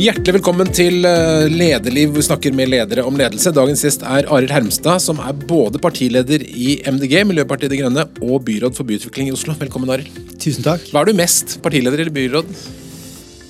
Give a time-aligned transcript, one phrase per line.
[0.00, 3.50] Hjertelig velkommen til Lederliv, hvor Vi snakker med ledere om ledelse.
[3.52, 8.46] Dagens gjest er Arild Hermstad, som er både partileder i MDG, Miljøpartiet De Grønne, og
[8.46, 9.52] byråd for byutvikling i Oslo.
[9.60, 10.16] Velkommen, Arild.
[10.40, 10.86] Tusen takk.
[10.88, 12.48] Hva er du mest, partileder eller byråd?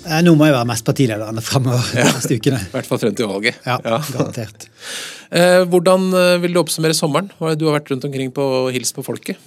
[0.08, 2.58] Eh, Nå må jeg være mest partileder fremover de neste ukene.
[2.66, 3.62] I hvert fall frem til valget.
[3.70, 3.78] Ja,
[4.10, 4.66] garantert.
[5.30, 7.28] Eh, Hvordan eh, vil du oppsummere sommeren?
[7.38, 9.38] Er Du har vært rundt omkring på og hilst på folket.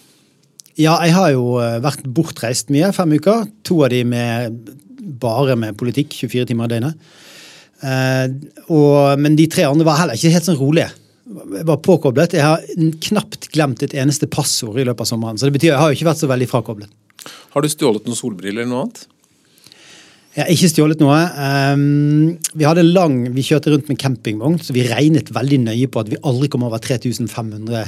[0.79, 3.43] Ja, jeg har jo eh, vært bortreist mye, fem uker.
[3.67, 4.71] To av de med,
[5.04, 7.13] bare med politikk, 24 timer i døgnet.
[7.84, 8.27] Eh,
[8.71, 10.89] og, men de tre andre var heller ikke helt sånn rolige.
[11.23, 12.35] Jeg var påkoblet.
[12.35, 15.39] Jeg har knapt glemt et eneste passord i løpet av sommeren.
[15.39, 16.91] Så det betyr jeg har jo ikke vært så veldig frakoblet.
[17.55, 19.05] Har du stjålet noen solbriller eller noe annet?
[20.34, 21.20] Jeg har ikke stjålet noe.
[21.38, 26.01] Um, vi hadde lang, vi kjørte rundt med campingvogn, så vi regnet veldig nøye på
[26.01, 27.85] at vi aldri kom over 3500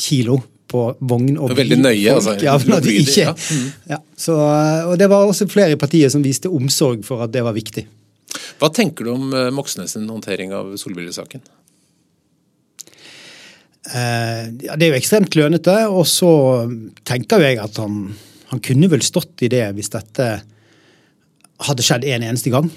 [0.00, 0.40] kilo
[0.70, 2.36] på vogn og er veldig nøye, altså.
[2.42, 3.34] Ja, at vi ikke, ja.
[3.34, 3.66] Mm.
[3.92, 4.38] ja, så,
[4.88, 7.86] og det var også flere i partiet som viste omsorg for at det var viktig.
[8.60, 11.44] Hva tenker du om eh, Moxnes håndtering av solbrillesaken?
[13.92, 16.32] Eh, ja, det er jo ekstremt klønete, og så
[17.06, 18.08] tenker jo jeg at han,
[18.50, 20.28] han kunne vel stått i det hvis dette
[21.64, 22.70] hadde skjedd en eneste gang.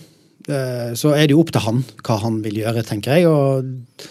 [0.48, 3.32] Eh, så er det jo opp til han hva han vil gjøre, tenker jeg.
[3.32, 4.08] og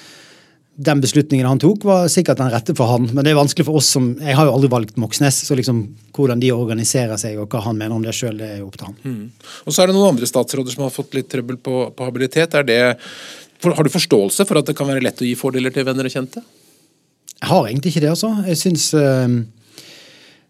[0.76, 3.06] den beslutningen han tok, var sikkert den rette for han.
[3.08, 5.82] Men det er vanskelig for oss som Jeg har jo aldri valgt Moxnes, så liksom
[6.16, 8.76] hvordan de organiserer seg og hva han mener om det sjøl, det er jo opp
[8.76, 8.98] til han.
[9.64, 12.58] Og så er det noen andre statsråder som har fått litt trøbbel på, på habilitet.
[12.60, 12.78] Er det,
[13.62, 16.08] for, har du forståelse for at det kan være lett å gi fordeler til venner
[16.08, 16.44] og kjente?
[17.36, 18.32] Jeg har egentlig ikke det, altså.
[18.44, 19.36] Jeg syns eh,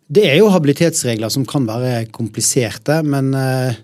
[0.07, 3.79] Det er jo habilitetsregler som kan være kompliserte, men eh,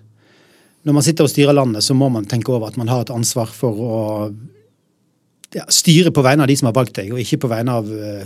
[0.83, 3.15] når man sitter og styrer landet, så må man tenke over at man har et
[3.15, 4.01] ansvar for å
[5.57, 7.89] ja, styre på vegne av de som har valgt deg, og ikke på vegne av
[7.89, 8.23] uh,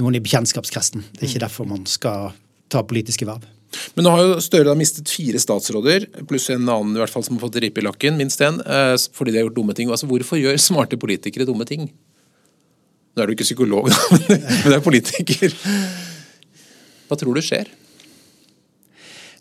[0.00, 1.04] noen i bekjentskapskretsen.
[1.14, 2.32] Det er ikke derfor man skal
[2.72, 3.46] ta politiske verv.
[3.96, 7.36] Men nå har jo Støre mistet fire statsråder, pluss en annen i hvert fall som
[7.36, 9.90] har fått ripe i lakken, minst én, eh, fordi de har gjort dumme ting.
[9.92, 11.90] Altså, Hvorfor gjør smarte politikere dumme ting?
[13.12, 15.56] Nå er du ikke psykolog, da, men men du er politiker.
[17.08, 17.68] Hva tror du skjer?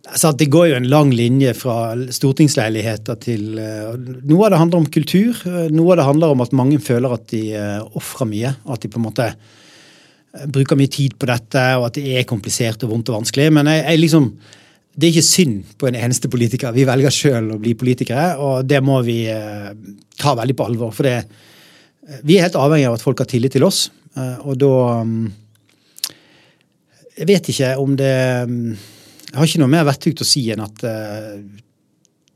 [0.08, 3.96] Altså, det går jo en lang linje fra stortingsleiligheter til eh,
[4.30, 5.42] Noe av det handler om kultur.
[5.50, 8.54] eh, Noe av det handler om at mange føler at de uh, ofrer mye.
[8.72, 12.30] At de på en måte eh, bruker mye tid på dette, og at det er
[12.30, 13.50] komplisert og vondt og vanskelig.
[13.58, 14.32] Men jeg, jeg liksom,
[14.98, 16.74] det er ikke synd på en eneste politiker.
[16.74, 19.70] Vi velger sjøl å bli politikere, og det må vi eh,
[20.18, 20.96] ta veldig på alvor.
[20.96, 21.20] For det,
[22.08, 24.78] eh, vi er helt avhengig av at folk har tillit til oss, eh, og da
[25.06, 25.28] mm,
[27.18, 28.74] Jeg vet ikke om det mm,
[29.28, 31.40] Jeg har ikke noe mer vettugt å si enn at eh,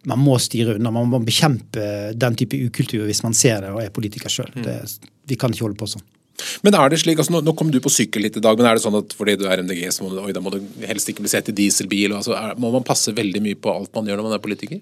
[0.10, 0.92] man må styre unna.
[0.94, 4.52] Man må bekjempe den type ukultur hvis man ser det og er politiker sjøl.
[4.58, 6.04] Vi kan ikke holde på sånn.
[6.66, 8.66] Men er det slik, altså nå, nå kom du på sykkel litt i dag, men
[8.66, 10.58] er det sånn at fordi du er MDG, så må du, oi, da må du
[10.90, 12.16] helst ikke bli sett i dieselbil?
[12.16, 14.44] og Altså, er, må man passe veldig mye på alt man gjør når man er
[14.44, 14.82] politiker?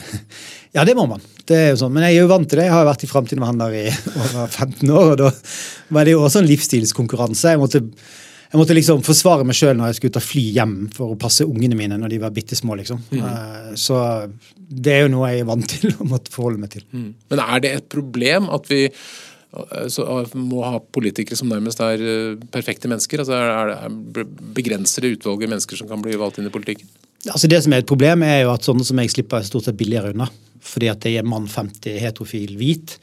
[0.70, 1.18] Ja, det må man.
[1.50, 1.90] Det er jo sånn.
[1.90, 2.68] Men jeg er jo vant til det.
[2.68, 5.30] Jeg har vært i Framtiden med han der i over 15 år, og da
[5.96, 7.56] var det jo også en livsstilskonkurranse.
[7.56, 7.80] Jeg måtte,
[8.50, 11.46] jeg måtte liksom forsvare meg sjøl når jeg skulle ta fly hjem for å passe
[11.46, 12.74] ungene mine når de var bitte små.
[12.80, 13.02] Liksom.
[13.14, 13.96] Eh, Så
[14.58, 16.86] det er jo noe jeg er vant til å måtte forholde meg til.
[16.90, 22.02] Men er det et problem at vi så, eh, må ha politikere som nærmest er
[22.50, 23.22] perfekte mennesker?
[23.22, 26.90] Altså, er, det, er, begrenser det utvalget mennesker som kan bli valgt inn i politikken?
[27.30, 29.78] Altså Det som er et problem, er jo at sånne som jeg slipper stort sett
[29.78, 30.26] billigere unna.
[30.60, 32.98] Fordi at jeg er mann 50, heterofil, hvit.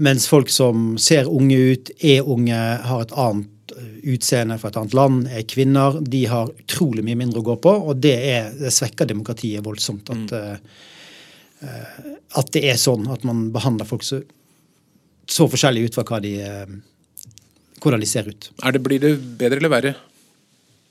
[0.00, 4.78] Mens folk som ser unge ut, er unge, har et annet eh, utseende fra et
[4.80, 7.72] annet land, er kvinner, de har utrolig mye mindre å gå på.
[7.90, 10.12] Og det, er, det svekker demokratiet voldsomt.
[10.12, 11.64] At, mm.
[11.64, 14.20] uh, at det er sånn at man behandler folk så,
[15.30, 17.34] så forskjellig ut fra de, uh,
[17.82, 18.52] hvordan de ser ut.
[18.64, 19.96] Er det, blir det bedre eller verre?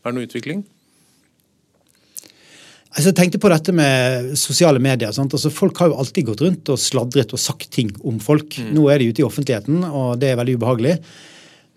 [0.03, 0.65] Er det noe utvikling?
[2.89, 5.13] Altså, jeg tenkte på dette med sosiale medier.
[5.13, 8.57] Altså, folk har jo alltid gått rundt og sladret og sagt ting om folk.
[8.73, 10.95] Nå er de ute i offentligheten, og det er veldig ubehagelig.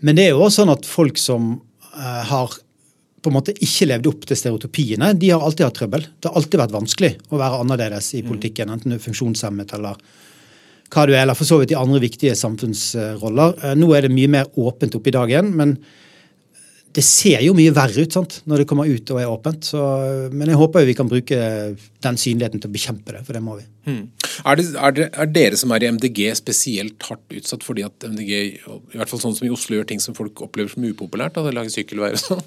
[0.02, 1.54] Men det er jo også sånn at folk som
[1.94, 2.58] eh, har
[3.22, 6.06] på en måte ikke levd opp til stereotypiene, de har alltid hatt trøbbel.
[6.18, 10.00] Det har alltid vært vanskelig å være annerledes i politikken, enten du er funksjonshemmet eller
[10.92, 13.54] hva du er, eller for så vidt i andre viktige samfunnsroller.
[13.62, 15.77] Eh, Nå er det mye mer åpent oppe i dagen, men
[16.92, 19.65] det ser jo mye verre ut sant, når det kommer ut og er åpent.
[19.72, 19.80] Så,
[20.33, 21.39] men jeg håper jo vi kan bruke
[22.04, 23.65] den synligheten til å bekjempe det, for det må vi.
[23.89, 24.03] Hmm.
[24.44, 28.09] Er, det, er, det, er dere som er i MDG spesielt hardt utsatt fordi at
[28.12, 31.39] MDG, i hvert fall sånn som i Oslo, gjør ting som folk opplever som upopulært?
[31.39, 32.44] Da, lager sykkelveier og sånn?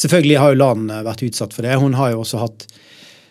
[0.00, 1.78] Selvfølgelig har jo Lan vært utsatt for det.
[1.78, 2.66] Hun har jo også hatt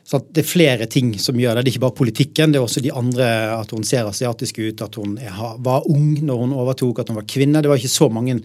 [0.10, 1.68] så Det er flere ting som gjør det.
[1.68, 4.82] Det er ikke bare politikken, det er også de andre at hun ser asiatisk ut,
[4.82, 7.62] at hun er, var ung når hun overtok, at hun var kvinne.
[7.62, 8.40] Det var ikke så mange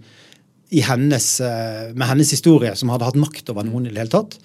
[0.85, 1.27] hennes,
[1.95, 4.39] med hennes historie som hadde hatt makt over noen i det hele tatt.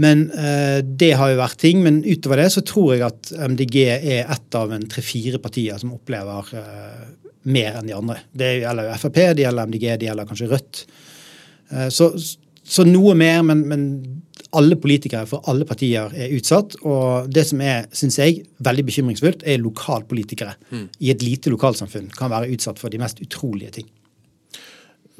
[0.00, 1.82] Men eh, det har jo vært ting.
[1.84, 5.94] Men utover det så tror jeg at MDG er ett av en tre-fire partier som
[5.96, 7.02] opplever eh,
[7.50, 8.20] mer enn de andre.
[8.32, 10.82] Det gjelder jo Frp, det gjelder MDG, det gjelder kanskje Rødt.
[11.72, 13.86] Eh, så, så, noe mer, men, men,
[14.56, 16.74] alle politikere for alle partier er utsatt.
[16.82, 20.88] Og det som er, synes jeg, veldig bekymringsfullt, er lokalpolitikere mm.
[21.06, 23.86] i et lite lokalsamfunn kan være utsatt for de mest utrolige ting.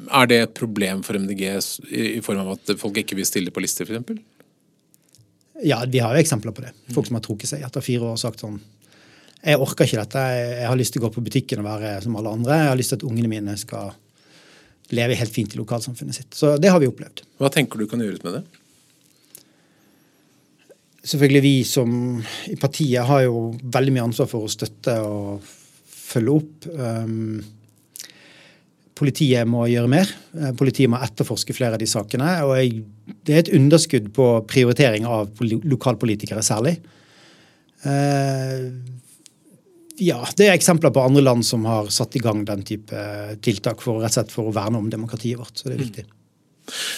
[0.09, 1.43] Er det et problem for MDG
[1.91, 4.21] i form av at folk ikke vil stille på lister, f.eks.?
[5.61, 6.71] Ja, vi har jo eksempler på det.
[6.95, 8.57] Folk som har trukket seg etter fire år og sagt sånn
[9.43, 10.23] Jeg orker ikke dette.
[10.37, 12.57] Jeg har lyst til å gå på butikken og være som alle andre.
[12.63, 13.93] Jeg har lyst til at ungene mine skal
[14.91, 16.33] leve helt fint i lokalsamfunnet sitt.
[16.35, 17.23] Så det har vi opplevd.
[17.41, 18.43] Hva tenker du kan gjøres med det?
[21.01, 21.93] Selvfølgelig vi som
[22.51, 25.47] i partiet har jo veldig mye ansvar for å støtte og
[25.89, 26.67] følge opp.
[26.69, 27.41] Um,
[29.01, 30.13] politiet må gjøre mer.
[30.37, 32.29] Eh, politiet må etterforske flere av de sakene.
[32.45, 32.83] og jeg,
[33.25, 36.77] Det er et underskudd på prioritering av lokalpolitikere særlig.
[37.81, 38.69] Uh,
[39.97, 42.93] ja, Det er eksempler på andre land som har satt i gang den type
[43.41, 45.57] tiltak for, rett og slett for å verne om demokratiet vårt.
[45.57, 46.05] så det er viktig.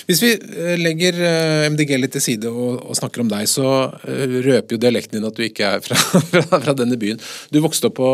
[0.05, 1.15] Hvis vi eh, legger
[1.71, 5.39] MDG litt til side og, og snakker om deg, så røper jo dialekten din at
[5.39, 5.95] du ikke er fra,
[6.33, 7.23] fra, fra denne byen.
[7.49, 8.11] Du vokste opp på,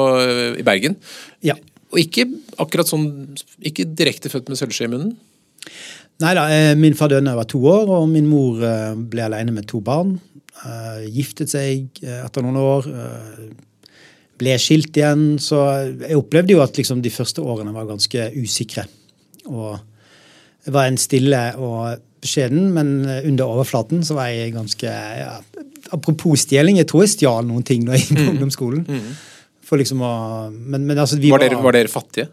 [0.62, 0.96] i Bergen.
[1.42, 1.58] Ja.
[1.90, 2.28] Og ikke
[2.62, 3.08] akkurat sånn,
[3.66, 5.16] ikke direkte født med sølvskje i munnen?
[6.20, 8.92] Nei da, eh, min far døde da jeg var to år, og min mor eh,
[8.94, 10.18] ble alene med to barn.
[10.66, 12.90] Eh, giftet seg etter noen år.
[14.40, 15.40] Ble skilt igjen.
[15.40, 15.62] Så
[16.04, 18.86] jeg opplevde jo at liksom de første årene var ganske usikre.
[19.48, 19.80] Og
[20.66, 25.40] jeg var en stille og beskjeden, men under overflaten så var jeg ganske ja,
[25.96, 28.82] Apropos stjeling, jeg tror jeg stjal noen ting da jeg gikk på mm.
[28.92, 29.14] Mm.
[29.70, 30.14] For liksom å
[30.50, 32.30] men, men altså, var, dere, var, dere, fattige?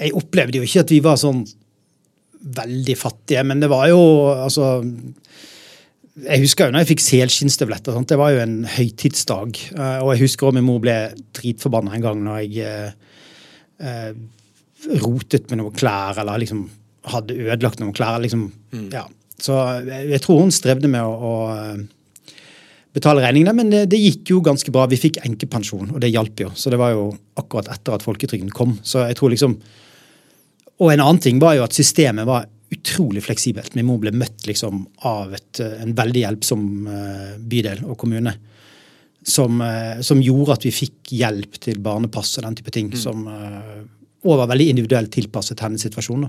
[0.00, 1.44] Jeg opplevde jo ikke at vi var sånn
[2.42, 4.00] veldig fattige, men det var jo
[4.32, 4.80] altså
[6.12, 7.96] jeg husker jo når jeg fikk selskinnsstøvletter.
[8.08, 9.60] Det var jo en høytidsdag.
[9.72, 10.96] Eh, og jeg husker også min mor ble
[11.38, 13.16] dritforbanna en gang når jeg eh,
[13.80, 14.10] eh,
[15.00, 16.66] rotet med noen klær, eller liksom
[17.12, 18.20] hadde ødelagt noen klær.
[18.22, 18.44] Liksom,
[18.74, 18.86] mm.
[18.92, 19.06] ja.
[19.40, 19.56] Så
[19.88, 21.32] jeg, jeg, tror hun strevde med å, å
[22.92, 24.86] betale regningene, men det, det, gikk jo ganske bra.
[24.90, 26.50] Vi fikk enkepensjon, og det hjalp jo.
[26.56, 27.08] Så det var jo
[27.40, 28.76] akkurat etter at folketrygden kom.
[28.84, 29.56] Så jeg tror liksom
[30.82, 33.74] Og en annen ting var jo at systemet var utrolig fleksibelt.
[33.76, 38.32] Min mor ble møtt liksom av et, en veldig hjelpsom eh, bydel og kommune.
[39.22, 42.88] Som, eh, som, gjorde at vi fikk hjelp til barnepass og den type ting.
[42.90, 42.98] Mm.
[42.98, 46.26] Som også var veldig individuelt tilpasset hennes situasjon.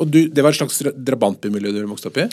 [0.00, 2.26] Og du, Det var et slags drabantbymiljø du vokste opp i?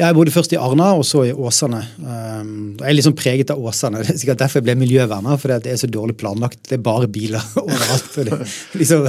[0.00, 1.82] Jeg bodde først i Arna, og så i Åsane.
[2.00, 4.00] Um, jeg er liksom preget av Åsane.
[4.06, 6.62] Det er sikkert derfor jeg ble miljøverner, for det er så dårlig planlagt.
[6.70, 8.14] Det er bare biler overalt.
[8.16, 8.38] Det,
[8.80, 9.08] liksom,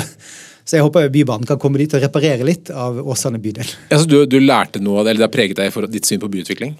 [0.63, 3.69] så jeg håper Bybanen kan komme dit og reparere litt av Åsane bydel.
[3.91, 6.07] Ja, så du, du lærte noe av det, eller det har preget deg for ditt
[6.07, 6.75] syn på byutvikling?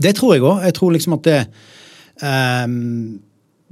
[0.00, 0.64] Det tror jeg òg.
[0.66, 1.40] Jeg tror liksom at det
[2.20, 3.20] um,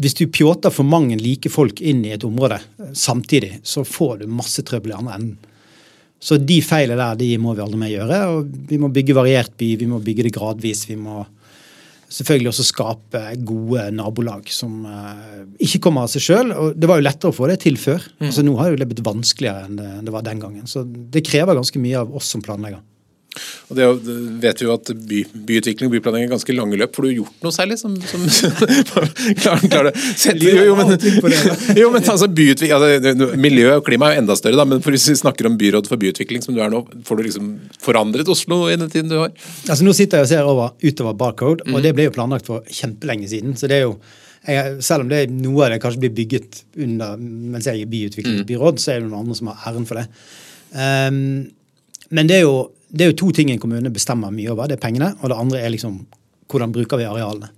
[0.03, 2.63] Hvis du pjåter for mange like folk inn i et område
[2.97, 5.52] samtidig, så får du masse trøbbel i andre enden.
[6.23, 8.19] Så de feilene der de må vi aldri mer gjøre.
[8.31, 10.85] og Vi må bygge variert by, vi må bygge det gradvis.
[10.91, 11.25] Vi må
[12.13, 16.55] selvfølgelig også skape gode nabolag som uh, ikke kommer av seg sjøl.
[16.77, 18.05] Det var jo lettere å få det til før.
[18.21, 18.29] Mm.
[18.29, 20.69] Altså Nå har det blitt vanskeligere enn det, det var den gangen.
[20.71, 22.83] Så det krever ganske mye av oss som planlegger.
[23.73, 23.87] Og det
[24.43, 26.93] vet vi jo at by, byutvikling og byplanlegging er ganske lange løp.
[26.97, 28.27] Får du gjort noe særlig som, som
[29.41, 30.93] klar, klar Sett, jo, jo, men,
[31.81, 35.09] jo, men altså, byutvikling, altså, Miljø og klima er jo enda større, da, men hvis
[35.13, 38.67] vi snakker om byråd for byutvikling, som du er nå, får du liksom forandret Oslo
[38.69, 39.33] i den tiden du har?
[39.69, 41.83] Altså Nå sitter jeg og ser over, utover Barcode, og mm.
[41.87, 43.57] det ble jo planlagt for kjempelenge siden.
[43.57, 43.97] så det er jo
[44.43, 47.91] jeg, selv om det er noe av det kanskje blir bygget under mens jeg er
[47.91, 48.83] byutviklingsbyråd, mm.
[48.83, 50.07] så er det noen andre som har æren for det.
[50.73, 51.21] Um,
[52.13, 52.57] men det er jo
[52.93, 54.69] det er jo to ting en kommune bestemmer mye over.
[54.69, 56.03] Det er pengene, og det andre er liksom
[56.53, 57.49] hvordan bruker vi arealene.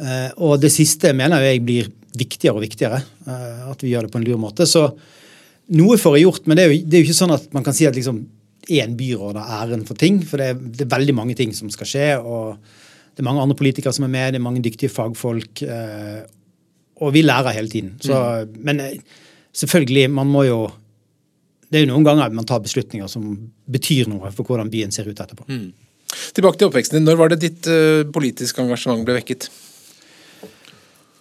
[0.00, 1.88] Uh, og det siste mener jeg blir
[2.18, 3.00] viktigere og viktigere.
[3.24, 4.66] Uh, at vi gjør det på en lur måte.
[4.68, 4.84] Så
[5.76, 7.64] noe får jeg gjort, men det er, jo, det er jo, ikke sånn at man
[7.66, 8.20] kan si at liksom
[8.70, 10.20] én byråd har æren for ting.
[10.26, 12.10] For det er, det er, veldig mange ting som skal skje.
[12.20, 12.60] og
[13.14, 15.64] Det er mange andre politikere som er med, det er mange dyktige fagfolk.
[15.64, 16.20] Uh,
[17.00, 17.94] og vi lærer hele tiden.
[18.04, 18.12] Så,
[18.44, 18.60] mm.
[18.66, 18.84] Men
[19.56, 20.60] selvfølgelig, man må jo
[21.70, 23.30] det er jo noen ganger man tar beslutninger som
[23.70, 25.46] betyr noe for hvordan byen ser ut etterpå.
[25.46, 25.70] Mm.
[26.34, 27.06] Tilbake til oppveksten din.
[27.06, 29.46] Når var det ditt uh, politiske engasjement ble vekket?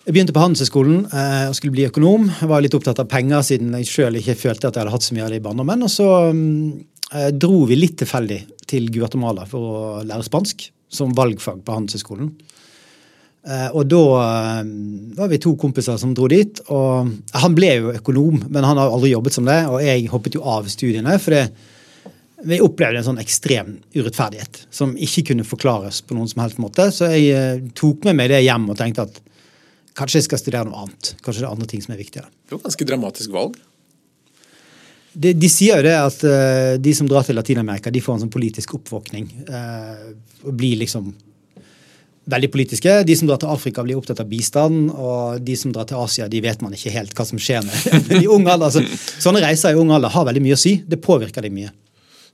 [0.08, 2.32] Jeg begynte på Handelshøyskolen uh, og skulle bli økonom.
[2.39, 5.06] Jeg var litt opptatt av penger siden jeg sjøl ikke følte at jeg hadde hatt
[5.06, 5.86] så mye av det i barndommen.
[5.86, 6.41] Og så um,
[7.38, 12.34] dro vi litt tilfeldig til Guatemala for å lære spansk som valgfag på Handelshøyskolen.
[13.48, 14.72] Eh, og da eh,
[15.15, 16.62] var vi to kompiser som dro dit.
[16.67, 17.12] og
[17.43, 19.62] Han ble jo økonom, men han har aldri jobbet som det.
[19.72, 21.17] Og jeg hoppet jo av studiene.
[21.19, 21.46] for det,
[22.50, 26.89] vi opplevde en sånn ekstrem urettferdighet som ikke kunne forklares på noen som helst måte.
[26.96, 29.24] Så jeg eh, tok med meg det hjem og tenkte at
[30.00, 31.15] kanskje jeg skal studere noe annet.
[31.24, 32.31] Kanskje det er andre ting som er viktigere.
[32.48, 33.58] Det var et ganske dramatisk valg.
[35.19, 36.22] De, de sier jo det at
[36.79, 39.25] de som drar til Latin-Amerika, de får en sånn politisk oppvåkning.
[40.46, 41.10] og blir liksom
[42.29, 42.95] veldig politiske.
[43.07, 44.91] De som drar til Afrika, blir opptatt av bistand.
[44.93, 48.07] Og de som drar til Asia, de vet man ikke helt hva som skjer med.
[48.09, 50.79] de i ung alder, altså, sånne reiser i ung alder har veldig mye å si.
[50.86, 51.74] Det påvirker dem mye.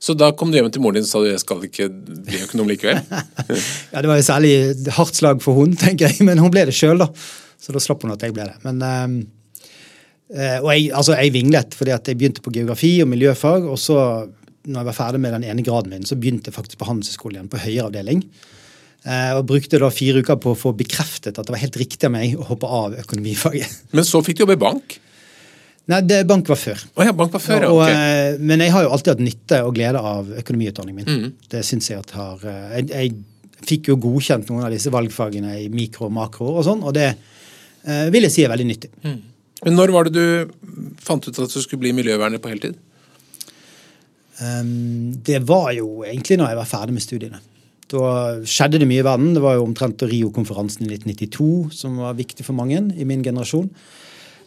[0.02, 2.42] Så da kom du hjem til moren din og sa du jeg skal ikke bli
[2.44, 3.00] økonom likevel?
[3.94, 4.52] Ja, Det var jo særlig
[4.92, 7.08] hardt slag for hun, tenker jeg, men hun ble det sjøl, da.
[7.62, 8.58] Så da slapp hun at jeg ble det.
[8.66, 8.82] Men,
[10.36, 13.64] øh, og jeg, altså, jeg vinglet fordi jeg begynte på geografi og miljøfag.
[13.72, 13.96] Og så,
[14.68, 17.40] når jeg var ferdig med den ene graden min, så begynte jeg faktisk på Handelshøyskolen
[17.40, 18.22] igjen, på høyere avdeling.
[19.06, 22.08] Eh, og brukte da fire uker på å få bekreftet at det var helt riktig
[22.08, 23.76] av meg å hoppe av økonomifaget.
[23.96, 24.96] Men så fikk du jobbe i bank?
[25.86, 26.80] Nei, det, bank var før.
[26.98, 27.70] Oh ja, bank var før, ja.
[27.70, 27.92] Og, ok.
[27.94, 31.22] eh, Men jeg har jo alltid hatt nytte og glede av økonomiutdanningen min.
[31.28, 31.48] Mm.
[31.54, 35.54] Det synes jeg at har eh, jeg, jeg fikk jo godkjent noen av disse valgfagene
[35.62, 38.90] i mikro og makro og sånn, og det eh, vil jeg si er veldig nyttig.
[39.06, 42.74] Men når var det du fant ut at du skulle bli miljøverner på heltid?
[44.36, 47.40] Um, det var jo egentlig når jeg var ferdig med studiene.
[47.92, 48.08] Da
[48.48, 49.34] skjedde det mye i verden.
[49.36, 53.70] Det var jo omtrent Rio-konferansen i 1992 som var viktig for mange i min generasjon.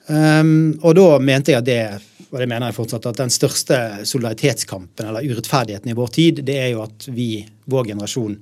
[0.10, 1.81] Um, og da mente jeg at det
[2.29, 6.58] og det mener jeg fortsatt, at den største solidaritetskampen eller urettferdigheten i vår tid, det
[6.62, 8.36] er jo at vi, vår generasjon,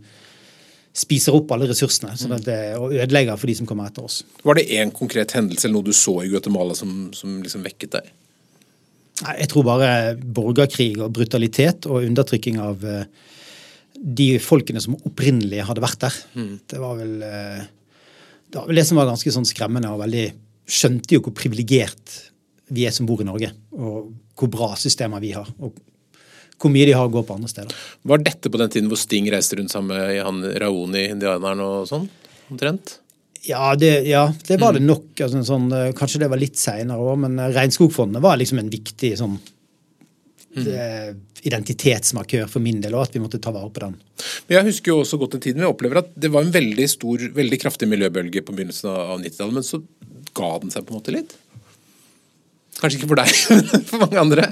[0.98, 4.24] spiser opp alle ressursene sånn at det, og ødelegger for de som kommer etter oss.
[4.44, 7.96] Var det én konkret hendelse eller noe du så i Guatemala som, som liksom vekket
[7.96, 8.10] deg?
[9.24, 13.06] Nei, Jeg tror bare borgerkrig og brutalitet og undertrykking av eh,
[13.98, 16.20] de folkene som opprinnelig hadde vært der.
[16.70, 17.66] Det var vel eh,
[18.48, 19.92] det var vel det som var ganske sånn skremmende.
[19.92, 20.28] og veldig
[20.68, 22.16] Skjønte jo hvor privilegert
[22.76, 25.48] vi er som bor i Norge, og hvor bra systemer vi har.
[25.64, 25.76] og
[26.58, 27.74] hvor mye de har å gå på andre steder.
[28.10, 31.84] Var dette på den tiden hvor Sting reiste rundt sammen med han Raoni, indianeren og
[31.90, 32.08] sånn?
[32.50, 32.96] Omtrent?
[33.46, 35.12] Ja, det, ja, det var det nok.
[35.22, 38.72] Altså, sånn, eh, kanskje det var litt seinere òg, men eh, Regnskogfondet var liksom en
[38.74, 39.38] viktig sånn,
[40.56, 41.10] eh,
[41.48, 43.98] identitetsmarkør for min del, og at vi måtte ta vare på den.
[44.48, 46.54] Men Jeg husker jo også godt en tid, men jeg opplever at det var en
[46.54, 49.82] veldig stor, veldig kraftig miljøbølge på begynnelsen av 90-tallet, men så
[50.38, 51.36] ga den seg på en måte litt?
[52.78, 53.34] Kanskje ikke for deg,
[53.72, 54.52] men for mange andre.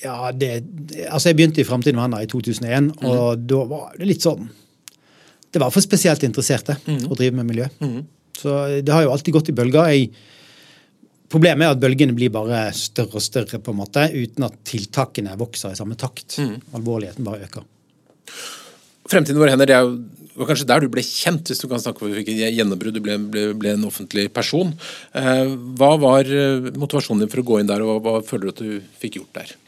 [0.00, 0.62] Ja, det,
[1.10, 4.46] altså Jeg begynte i Framtiden med henne i 2001, og da var det litt sånn
[5.52, 7.66] Det var for spesielt interesserte å drive med miljø.
[8.40, 9.90] Så det har jo alltid gått i bølger.
[9.92, 10.12] Jeg,
[11.30, 15.36] problemet er at bølgene blir bare større og større, på en måte, uten at tiltakene
[15.40, 16.40] vokser i samme takt.
[16.76, 17.66] Alvorligheten bare øker.
[19.10, 22.04] Fremtiden vår hender, det er jo kanskje der du ble kjent, hvis du kan snakke
[22.06, 22.96] om hvilket gjennombrudd.
[22.96, 24.70] Du ble, ble, ble en offentlig person.
[25.16, 25.48] Eh,
[25.80, 28.54] hva var eh, motivasjonen din for å gå inn der, og hva, hva føler du
[28.54, 29.58] at du fikk gjort der?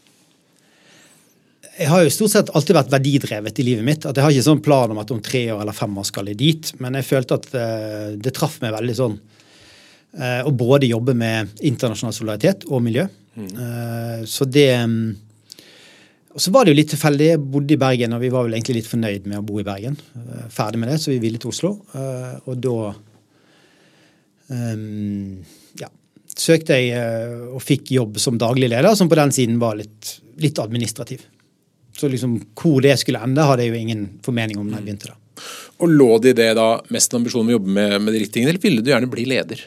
[1.73, 4.05] jeg har jo stort sett alltid vært verdidrevet i livet mitt.
[4.07, 6.29] at Jeg har ikke sånn plan om at om tre år eller fem år skal
[6.29, 6.73] jeg dit.
[6.85, 9.17] Men jeg følte at eh, det traff meg veldig sånn
[10.19, 13.07] eh, å både jobbe med internasjonal solidaritet og miljø.
[13.37, 15.15] Eh, så det mm,
[16.33, 17.27] Og så var det jo litt tilfeldig.
[17.35, 19.67] Jeg bodde i Bergen, og vi var vel egentlig litt fornøyd med å bo i
[19.67, 19.99] Bergen.
[20.17, 21.75] Eh, ferdig med det, så vi ville til Oslo.
[22.49, 22.77] Og da
[24.49, 25.43] um,
[25.77, 25.91] ja,
[26.33, 26.97] søkte jeg
[27.53, 31.27] og fikk jobb som daglig leder, som på den siden var litt, litt administrativ.
[31.93, 35.13] Så liksom hvor det skulle ende, hadde jeg jo ingen formening om da jeg begynte.
[35.13, 35.19] da.
[35.83, 38.39] Og Lå det i det da mest ambisjonen med å jobbe med, med de riktige
[38.39, 39.65] tingene, eller ville du gjerne bli leder?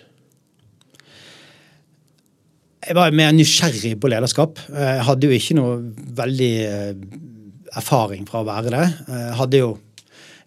[2.85, 4.59] Jeg var mer nysgjerrig på lederskap.
[4.69, 5.77] Jeg hadde jo ikke noe
[6.19, 6.91] veldig eh,
[7.79, 8.83] erfaring fra å være det.
[9.09, 9.69] Jeg, hadde jo,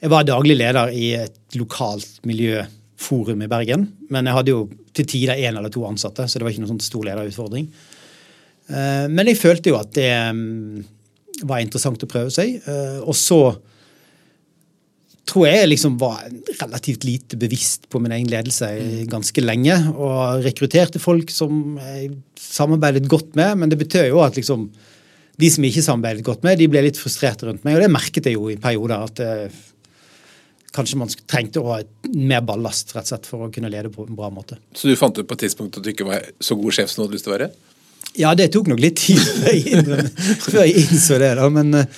[0.02, 3.88] jeg var daglig leder i et lokalt miljøforum i Bergen.
[4.12, 4.61] Men jeg hadde jo
[4.95, 7.66] til tider én eller to ansatte, så det var ikke noen sånn stor lederutfordring.
[8.71, 10.87] Eh, Men jeg følte jo at det mm,
[11.49, 12.61] var interessant å prøve seg.
[12.62, 13.40] Eh, Og så
[15.28, 16.23] tror jeg liksom var
[16.58, 18.68] relativt lite bevisst på min egen ledelse
[19.12, 19.76] ganske lenge.
[19.94, 24.68] Og rekrutterte folk som jeg samarbeidet godt med, men det betød jo at liksom
[25.38, 27.76] de som ikke samarbeidet godt med, de ble litt frustrerte rundt meg.
[27.78, 29.04] Og det merket jeg jo i perioder.
[29.06, 29.58] at eh,
[30.75, 31.78] Kanskje man trengte å ha
[32.12, 34.58] mer ballast rett og slett for å kunne lede på en bra måte.
[34.76, 37.00] Så du fant ut på et tidspunkt at du ikke var så god sjef som
[37.00, 37.49] du hadde lyst til å være?
[38.18, 40.11] Ja, det tok nok litt tid før jeg, innrøm-
[40.44, 41.30] før jeg innså det.
[41.38, 41.97] da, Men eh,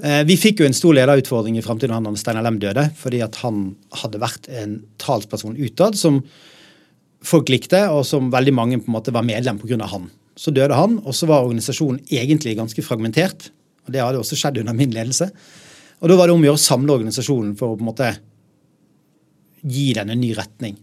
[0.00, 2.86] vi fikk jo en stor lederutfordring i framtiden da Steinar Lem døde.
[2.96, 6.22] Fordi at han hadde vært en talsperson utad som
[7.20, 9.86] folk likte, og som veldig mange på en måte var medlem pga.
[9.92, 10.08] han.
[10.36, 13.50] Så døde han, og så var organisasjonen egentlig ganske fragmentert.
[13.86, 15.30] og Det hadde også skjedd under min ledelse.
[16.00, 18.16] Og Da var det om å gjøre å samle organisasjonen for å på en måte
[19.60, 20.78] gi den en ny retning.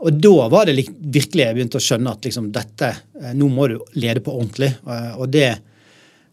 [0.00, 3.68] Og da var det virkelig jeg begynte å skjønne at liksom dette, eh, nå må
[3.68, 4.74] du lede på ordentlig.
[4.86, 5.71] Eh, Og det Eh,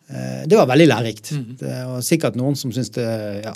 [0.10, 1.28] det var veldig lærerikt.
[1.60, 3.10] Det var sikkert noen som syntes det
[3.44, 3.51] ja.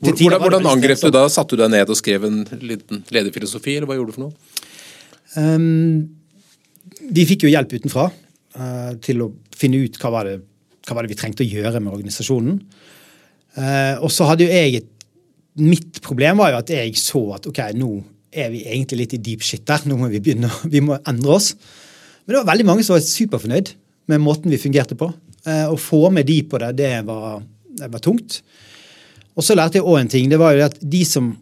[0.00, 1.26] Til Hvor- tider Hvordan, hvordan angrep du da?
[1.28, 4.32] Satte du deg ned og skrev en liten lederfilosofi, eller hva gjorde du for noe?
[5.36, 6.08] Um,
[7.12, 10.40] vi fikk jo hjelp utenfra uh, til å finne ut hva var, det,
[10.88, 12.56] hva var det vi trengte å gjøre med organisasjonen.
[13.58, 14.96] Uh, og så hadde jo jeg et
[15.60, 17.88] Mitt problem var jo at jeg så at ok, nå
[18.30, 19.82] er vi egentlig litt i deep shit der.
[19.90, 21.50] Nå må vi begynne, vi må endre oss.
[22.22, 23.72] Men det var veldig mange som var superfornøyd
[24.08, 25.10] med måten vi fungerte på.
[25.48, 27.40] Eh, å få med de på det, det var,
[27.78, 28.40] det var tungt.
[29.38, 30.28] Og så lærte jeg òg en ting.
[30.28, 31.32] Det var jo at de som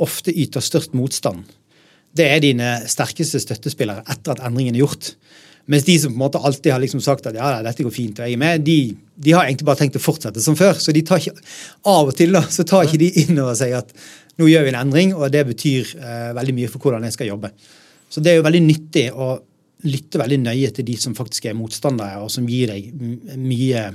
[0.00, 1.44] ofte yter størst motstand,
[2.16, 5.12] det er dine sterkeste støttespillere etter at endringen er gjort.
[5.70, 8.18] Mens de som på en måte alltid har liksom sagt at ja, dette går fint,
[8.18, 10.74] og jeg er med, de, de har egentlig bare tenkt å fortsette som før.
[10.80, 11.36] Så de tar ikke,
[11.86, 13.94] av og til da, så tar ikke de inn over seg at
[14.40, 17.30] nå gjør vi en endring, og det betyr eh, veldig mye for hvordan jeg skal
[17.30, 17.52] jobbe.
[18.10, 19.36] Så det er jo veldig nyttig å
[19.86, 22.90] lytte veldig nøye til de som faktisk er motstandere, og som gir deg
[23.40, 23.86] mye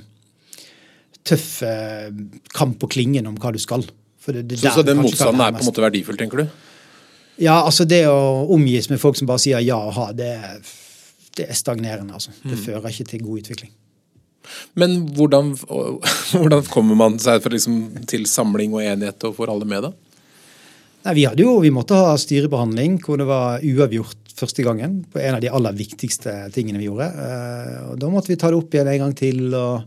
[1.26, 2.10] tøff eh,
[2.54, 3.86] kamp på klingen om hva du skal.
[4.26, 6.46] Det, det Så, så den motstanden er på en måte verdifull, tenker du?
[7.42, 10.32] Ja, altså det å omgis med folk som bare sier ja og ha, det,
[11.38, 12.16] det er stagnerende.
[12.16, 12.34] altså.
[12.46, 13.74] Det fører ikke til god utvikling.
[14.78, 15.54] Men hvordan,
[16.32, 19.94] hvordan kommer man seg liksom, til samling og enighet og får alle med, da?
[21.06, 25.04] Nei, Vi hadde jo, vi måtte ha styrebehandling hvor det var uavgjort første gangen.
[25.12, 27.08] på En av de aller viktigste tingene vi gjorde.
[27.12, 29.54] Eh, og Da måtte vi ta det opp igjen en gang til.
[29.54, 29.84] og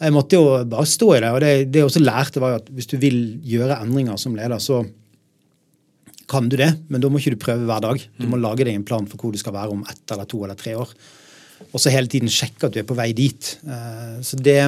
[0.00, 1.30] Jeg måtte jo bare stå i det.
[1.32, 4.34] og Det, det jeg også lærte, var jo at hvis du vil gjøre endringer som
[4.36, 4.84] leder, så
[6.28, 8.02] kan du det, men da må ikke du prøve hver dag.
[8.18, 10.40] Du må lage deg en plan for hvor du skal være om ett eller to
[10.42, 10.90] eller tre år.
[11.72, 13.52] Og så hele tiden sjekke at du er på vei dit.
[13.64, 14.58] Eh, Så det,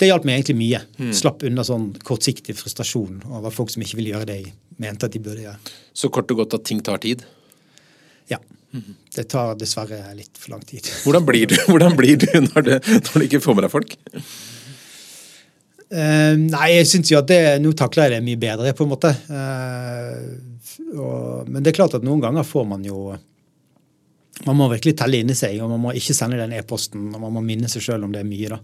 [0.00, 1.12] det hjalp meg egentlig mye.
[1.12, 5.12] Slapp unna sånn kortsiktig frustrasjon over folk som ikke ville gjøre det jeg mente at
[5.12, 5.58] de burde gjøre.
[5.94, 7.22] Så kort og godt at ting tar tid.
[8.30, 8.38] Ja.
[9.14, 10.86] Det tar dessverre litt for lang tid.
[11.06, 13.94] Hvordan blir du, hvordan blir du når, det, når du ikke får med deg folk?
[15.88, 18.90] Uh, nei, jeg syns jo at det, nå takler jeg det mye bedre, på en
[18.92, 19.14] måte.
[19.32, 20.58] Uh,
[20.92, 23.16] og, men det er klart at noen ganger får man jo
[24.46, 27.32] Man må virkelig telle inni seg, og man må ikke sende den e-posten, og man
[27.34, 28.60] må minne seg sjøl om det er mye, da.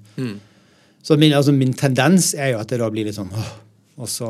[1.04, 3.50] Så min, altså, min tendens er jo at det da blir litt sånn åh,
[3.98, 4.28] Og så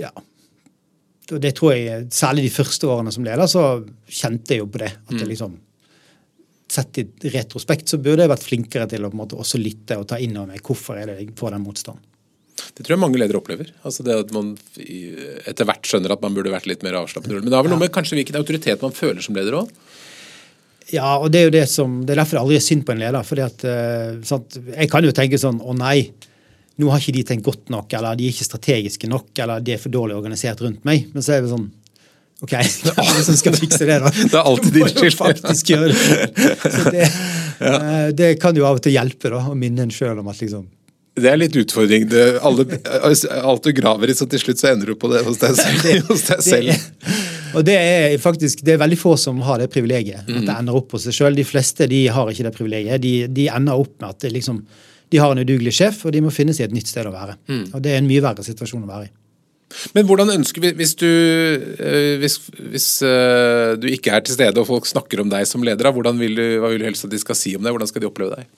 [0.00, 0.10] Ja.
[1.36, 3.64] Og det tror jeg, Særlig de første årene som leder, så
[4.06, 4.92] kjente jeg jo på det.
[5.08, 5.58] At det liksom
[6.70, 9.96] Sett i retrospekt så burde jeg vært flinkere til å på en måte også lytte
[9.98, 12.04] og ta inn over meg hvorfor er det jeg får den motstanden.
[12.76, 13.72] Det tror jeg mange ledere opplever.
[13.82, 17.32] Altså det at man etter hvert skjønner at man burde vært litt mer avslappet.
[17.32, 19.72] Men det har vel noe med kanskje hvilken autoritet man føler som leder òg?
[20.90, 22.94] Ja, og det er jo det som, det er derfor det aldri er synd på
[22.94, 23.26] en leder.
[23.26, 26.12] fordi at, eh, sant, Jeg kan jo tenke sånn å nei,
[26.80, 29.76] nå har ikke de tenkt godt nok, eller de er ikke strategiske nok, eller de
[29.76, 31.06] er for dårlig organisert rundt meg.
[31.14, 31.68] Men så er det sånn
[32.40, 32.54] OK,
[32.86, 34.10] hvem er det som skal fikse det, da?
[34.32, 35.16] Det er alltid din skyld.
[35.18, 36.44] faktisk gjøre det.
[36.64, 37.08] Så det,
[37.60, 37.80] ja.
[38.22, 40.64] det kan jo av og til hjelpe, da, å minne en sjøl om at liksom
[41.20, 42.06] Det er litt utfordring.
[42.08, 42.64] Det, alle,
[43.44, 46.08] alt du graver i, så til slutt så ender du på det hos deg selv.
[46.08, 46.72] hos deg Det selv.
[46.72, 50.22] er, og det er faktisk det er veldig få som har det privilegiet.
[50.22, 50.44] At Mm.
[50.46, 51.36] det ender opp på seg sjøl.
[51.36, 53.02] De fleste de har ikke det privilegiet.
[53.04, 54.62] De, de ender opp med at det liksom,
[55.10, 57.34] de har en udugelig sjef, og de må finne seg et nytt sted å være.
[57.50, 57.64] Mm.
[57.74, 59.12] Og det er en mye verre situasjon å være i.
[59.94, 62.38] Men hvordan ønsker vi, hvis du, eh, hvis,
[62.72, 66.18] hvis eh, du ikke er til stede og folk snakker om deg som leder, hvordan
[66.18, 67.74] vil du, hva vil du helst at de skal si om deg?
[67.74, 68.48] Hvordan skal de oppleve deg?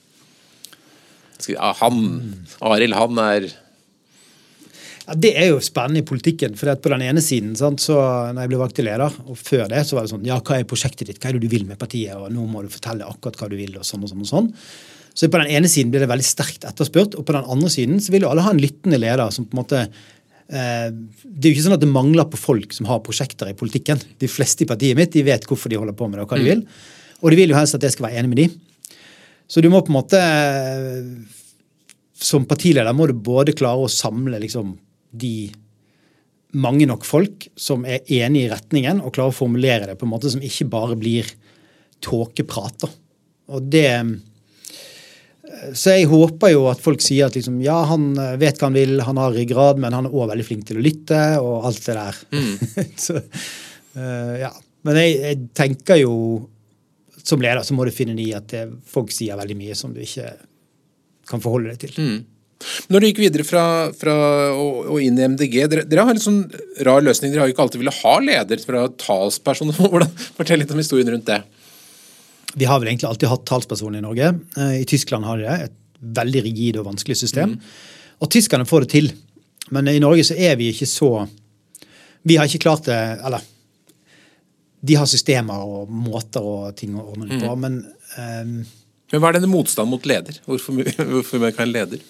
[1.37, 2.01] Skal, ah, han,
[2.65, 3.51] Arild, han er
[5.03, 6.57] Ja, det er jo spennende i politikken.
[6.57, 7.99] for På den ene siden, sant, så
[8.33, 10.61] når jeg ble valgt til leder, og før det, så var det sånn Ja, hva
[10.61, 11.21] er prosjektet ditt?
[11.21, 12.17] Hva er det du vil med partiet?
[12.17, 14.51] Og nå må du fortelle akkurat hva du vil, og sånn og sånn og sånn.
[15.13, 18.01] Så på den ene siden blir det veldig sterkt etterspurt, og på den andre siden
[18.01, 21.51] så vil jo alle ha en lyttende leder som på en måte eh, Det er
[21.51, 24.01] jo ikke sånn at det mangler på folk som har prosjekter i politikken.
[24.21, 26.41] De fleste i partiet mitt de vet hvorfor de holder på med det, og hva
[26.41, 26.65] de vil.
[27.21, 28.49] Og de vil jo helst at jeg skal være enig med de.
[29.53, 31.11] Så du må på en måte eh,
[32.17, 34.77] Som partileder må du både klare å samle liksom
[35.13, 35.51] de
[36.57, 40.13] mange nok folk som er enig i retningen, og klare å formulere det på en
[40.13, 41.29] måte som ikke bare blir
[42.05, 42.85] tåkeprat.
[43.53, 43.89] Og det
[45.79, 48.79] Så jeg håper jo at folk sier at liksom, ja, han eh, vet hva han
[48.79, 51.85] vil, han har ryggrad, men han er òg veldig flink til å lytte, og alt
[51.87, 52.21] det der.
[53.05, 53.21] så,
[53.97, 54.51] uh, ja.
[54.83, 56.15] Men jeg, jeg tenker jo
[57.23, 60.01] som leder så må du finne i at det, folk sier veldig mye som du
[60.03, 60.33] ikke
[61.31, 62.23] kan forholde deg til.
[62.91, 63.65] Når du gikk videre fra,
[63.97, 64.15] fra
[64.55, 66.43] og, og inn i MDG, dere, dere har en sånn
[66.87, 67.33] rar løsning.
[67.33, 69.73] Dere har jo ikke alltid villet ha leder fra talsperson.
[69.79, 71.41] Hvordan, fortell litt om historien rundt det.
[72.55, 74.33] Vi har vel egentlig alltid hatt talspersoner i Norge.
[74.57, 75.71] Eh, I Tyskland har de det.
[75.71, 75.79] Et
[76.19, 77.57] veldig rigid og vanskelig system.
[78.23, 79.13] Og tyskerne får det til.
[79.73, 81.29] Men i Norge så er vi ikke så
[82.23, 83.41] Vi har ikke klart det Eller
[84.83, 87.77] de har systemer og måter og ting å ordne det på, men
[88.19, 88.57] um,
[89.13, 90.41] Men hva er denne motstand mot leder?
[90.49, 90.81] Hvorfor,
[91.13, 92.03] hvorfor man en leder?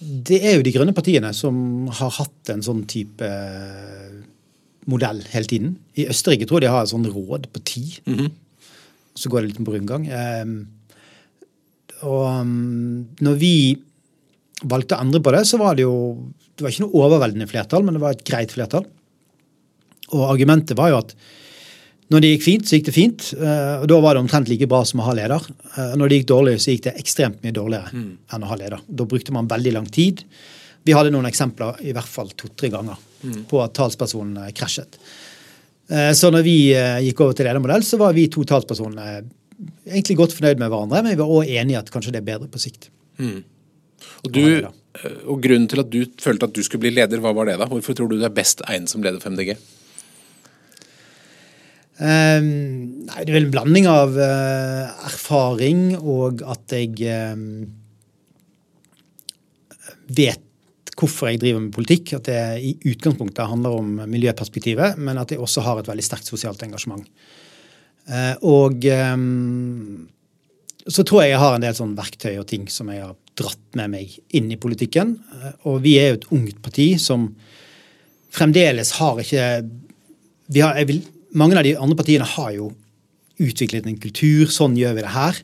[0.00, 4.16] Det er jo de grønne partiene som har hatt en sånn type eh,
[4.90, 5.76] modell hele tiden.
[5.94, 7.84] I Østerrike tror jeg de har et sånn råd på ti.
[8.02, 8.32] Mm -hmm.
[9.18, 10.06] Så går det litt på rundgang.
[10.08, 10.54] Um,
[12.08, 13.54] og um, når vi
[14.62, 15.94] valgte å endre på det, så var det jo
[16.52, 18.84] det var ikke noe overveldende flertall, men det var et greit flertall.
[20.12, 21.14] Og argumentet var jo at
[22.12, 23.28] når det gikk fint, så gikk det fint.
[23.32, 25.40] Eh, og Da var det omtrent like bra som å ha leder.
[25.40, 28.10] Og når det gikk dårlig, så gikk det ekstremt mye dårligere mm.
[28.36, 28.82] enn å ha leder.
[28.84, 30.20] Da brukte man veldig lang tid.
[30.84, 33.44] Vi hadde noen eksempler i hvert fall to-tre ganger mm.
[33.50, 34.98] på at talspersonen eh, krasjet.
[35.92, 36.56] Så når vi
[37.04, 39.26] gikk over til ledermodell, så var vi to talspersoner
[39.84, 42.48] egentlig godt fornøyd med hverandre, men vi var òg enige at kanskje det er bedre
[42.50, 42.88] på sikt.
[43.20, 43.42] Mm.
[44.22, 44.42] Og, du,
[45.30, 47.68] og Grunnen til at du følte at du skulle bli leder, hva var det da?
[47.70, 49.54] Hvorfor tror du du er best egnet som leder for MDG?
[52.02, 52.46] Um,
[53.06, 56.96] nei, det er vel en blanding av uh, erfaring og at jeg
[57.36, 57.68] um,
[60.10, 60.42] vet
[60.98, 62.14] hvorfor jeg driver med politikk.
[62.18, 66.30] At det i utgangspunktet handler om miljøperspektivet, men at jeg også har et veldig sterkt
[66.30, 67.06] sosialt engasjement.
[68.10, 68.82] Uh, og
[69.14, 70.08] um,
[70.90, 73.78] så tror jeg jeg har en del sånn verktøy og ting som jeg har dratt
[73.78, 75.14] med meg inn i politikken.
[75.30, 77.30] Uh, og vi er jo et ungt parti som
[78.32, 79.46] fremdeles har ikke
[80.52, 81.02] vi har, vil
[81.38, 82.72] mange av de andre partiene har jo
[83.42, 84.50] utviklet en kultur.
[84.52, 85.38] Sånn gjør vi det her.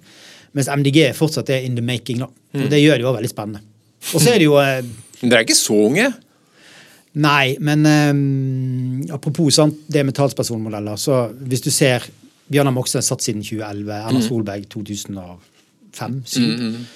[0.57, 2.21] Mens MDG fortsatt er in the making.
[2.23, 2.29] nå.
[2.29, 2.71] Og mm.
[2.73, 3.63] Det gjør det jo veldig spennende.
[4.15, 4.83] Og så er det jo eh,
[5.21, 6.09] Men dere er ikke så unge?
[7.19, 10.97] Nei, men um, apropos sant, det med talspersonmodeller.
[11.01, 12.05] så Hvis du ser
[12.49, 14.25] Bjørnar Moxnes satt siden 2011, Erna mm.
[14.25, 16.39] Solberg 2005-2007.
[16.39, 16.87] Mm, mm,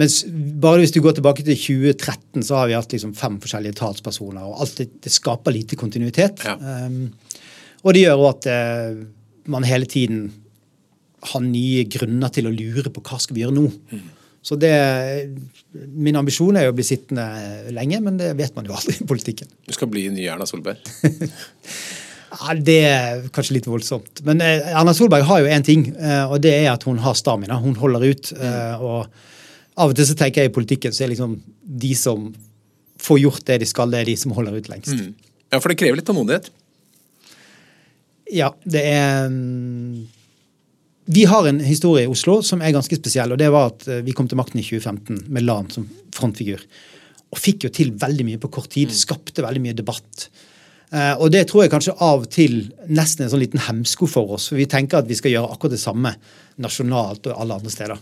[0.00, 0.20] Mens
[0.62, 4.46] bare hvis du går tilbake til 2013, så har vi hatt liksom fem forskjellige talspersoner.
[4.46, 6.44] og alt det, det skaper lite kontinuitet.
[6.46, 6.56] Ja.
[6.86, 7.12] Um,
[7.84, 9.04] og det gjør òg at uh,
[9.52, 10.26] man hele tiden
[11.24, 13.68] har nye grunner til å lure på hva skal vi gjøre nå.
[13.92, 14.08] Mm.
[14.44, 14.70] Så det,
[15.72, 17.24] Min ambisjon er jo å bli sittende
[17.72, 19.48] lenge, men det vet man jo aldri i politikken.
[19.64, 20.82] Du skal bli ny Erna Solberg?
[22.34, 24.20] ja, Det er kanskje litt voldsomt.
[24.28, 27.16] Men eh, Erna Solberg har jo én ting, eh, og det er at hun har
[27.16, 27.56] stamina.
[27.62, 28.34] Hun holder ut.
[28.36, 28.84] Mm.
[28.84, 32.28] og Av og til så tenker jeg i politikken så er liksom de som
[33.04, 34.92] får gjort det de skal, det er de som holder ut lengst.
[34.92, 35.14] Mm.
[35.50, 36.52] Ja, For det krever litt tålmodighet?
[38.32, 40.04] Ja, det er mm,
[41.04, 43.32] Vi har en historie i Oslo som er ganske spesiell.
[43.32, 46.64] og det var at eh, Vi kom til makten i 2015 med LAN som frontfigur.
[47.34, 48.88] Og fikk jo til veldig mye på kort tid.
[48.88, 48.96] Mm.
[48.96, 50.28] Skapte veldig mye debatt.
[50.90, 54.36] Eh, og det tror jeg kanskje av og til nesten en sånn liten hemsko for
[54.38, 54.48] oss.
[54.48, 56.14] For vi tenker at vi skal gjøre akkurat det samme
[56.64, 58.00] nasjonalt og alle andre steder.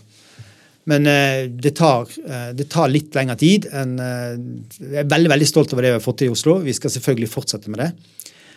[0.87, 2.07] Men eh, det tar,
[2.55, 3.67] det tar, litt lengre tid.
[3.67, 6.61] Jeg er veldig veldig stolt over det vi har fått til i Oslo.
[6.63, 7.91] Vi skal selvfølgelig fortsette med det.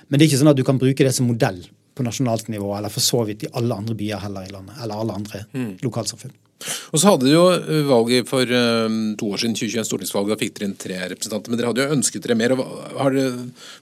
[0.07, 1.65] Men det er ikke sånn at du kan bruke det som modell
[1.97, 5.05] på nasjonalt nivå, eller for så vidt i alle andre byer heller i landet, eller
[5.05, 5.71] alle andre mm.
[5.85, 6.35] lokalsamfunn.
[6.67, 10.41] Og så hadde du jo eh, valget for um, to år siden, 2021, stortingsvalget, da
[10.41, 11.53] fikk dere inn tre representanter.
[11.53, 12.55] Men dere hadde jo ønsket dere mer.
[12.57, 13.27] dere,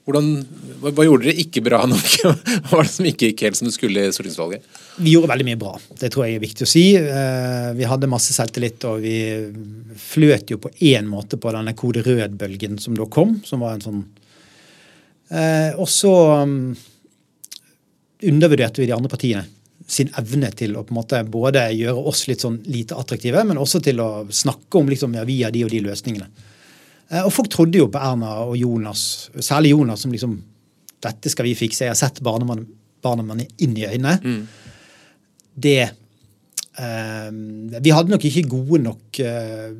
[0.03, 0.27] hvordan,
[0.81, 2.17] hva, hva, gjorde dere ikke bra nok?
[2.65, 4.67] Hva var det som ikke gikk helt som det skulle i stortingsvalget?
[4.99, 5.71] Vi gjorde veldig mye bra.
[6.03, 6.85] Det tror jeg er viktig å si.
[6.99, 9.15] Uh, vi hadde masse selvtillit, og vi
[10.03, 13.87] fløt jo på én måte på denne kode rød-bølgen som da kom, som var en
[13.87, 14.05] sånn
[15.29, 16.11] Eh, og så
[16.45, 16.75] um,
[18.29, 19.45] undervurderte vi de andre partiene
[19.87, 23.59] sin evne til å på en måte både gjøre oss litt sånn lite attraktive, men
[23.61, 26.29] også til å snakke om liksom, ja, vi har de og de løsningene.
[27.11, 30.41] Eh, og folk trodde jo på Erna og Jonas, særlig Jonas, som liksom
[31.05, 31.83] Dette skal vi fikse.
[31.83, 34.15] Jeg har sett barnemann inn i øynene.
[34.23, 34.39] Mm.
[35.53, 37.27] Det eh,
[37.83, 39.75] Vi hadde nok ikke gode nok eh,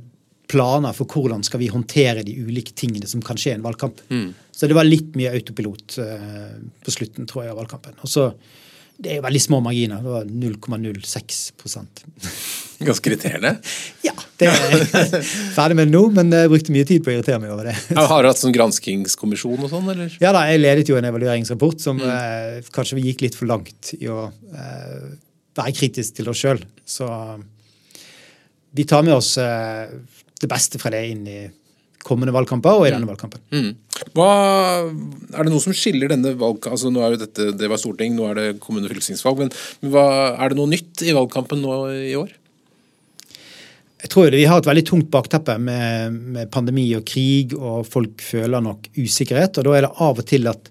[0.52, 4.04] planer for hvordan skal vi håndtere de ulike tingene som kan skje i en valgkamp.
[4.10, 4.30] Mm.
[4.56, 6.54] Så det var litt mye autopilot uh,
[6.86, 7.98] på slutten tror jeg, av valgkampen.
[8.06, 8.30] Og så,
[8.96, 10.00] Det er jo veldig små marginer.
[10.00, 11.40] Det var 0,06
[12.88, 13.58] Ganske irriterende?
[14.06, 14.14] ja.
[14.40, 15.18] det er
[15.58, 17.76] Ferdig med det nå, men jeg brukte mye tid på å irritere meg over det.
[17.96, 20.16] har du hatt sånn granskingskommisjon og sånn, eller?
[20.24, 22.08] Ja da, jeg ledet jo en evalueringsrapport som mm.
[22.08, 25.12] uh, kanskje gikk litt for langt i å uh,
[25.56, 26.64] være kritisk til oss sjøl.
[26.88, 27.10] Så
[28.76, 29.36] vi tar med oss
[30.42, 31.40] det beste fra det inn i
[32.06, 33.12] kommende valgkamper og i denne mm.
[33.12, 33.42] valgkampen.
[33.50, 34.08] Mm.
[34.14, 34.30] Hva,
[35.34, 38.14] er det noe som skiller denne valgkampen altså nå er jo dette, Det var storting,
[38.18, 39.42] nå er det kommune- og fylkestingsvalg.
[39.42, 42.34] Men, men hva, er det noe nytt i valgkampen nå i år?
[44.06, 47.88] Jeg tror det, Vi har et veldig tungt bakteppe med, med, pandemi og krig, og
[47.90, 49.58] folk føler nok usikkerhet.
[49.58, 50.70] og Da er det av og til at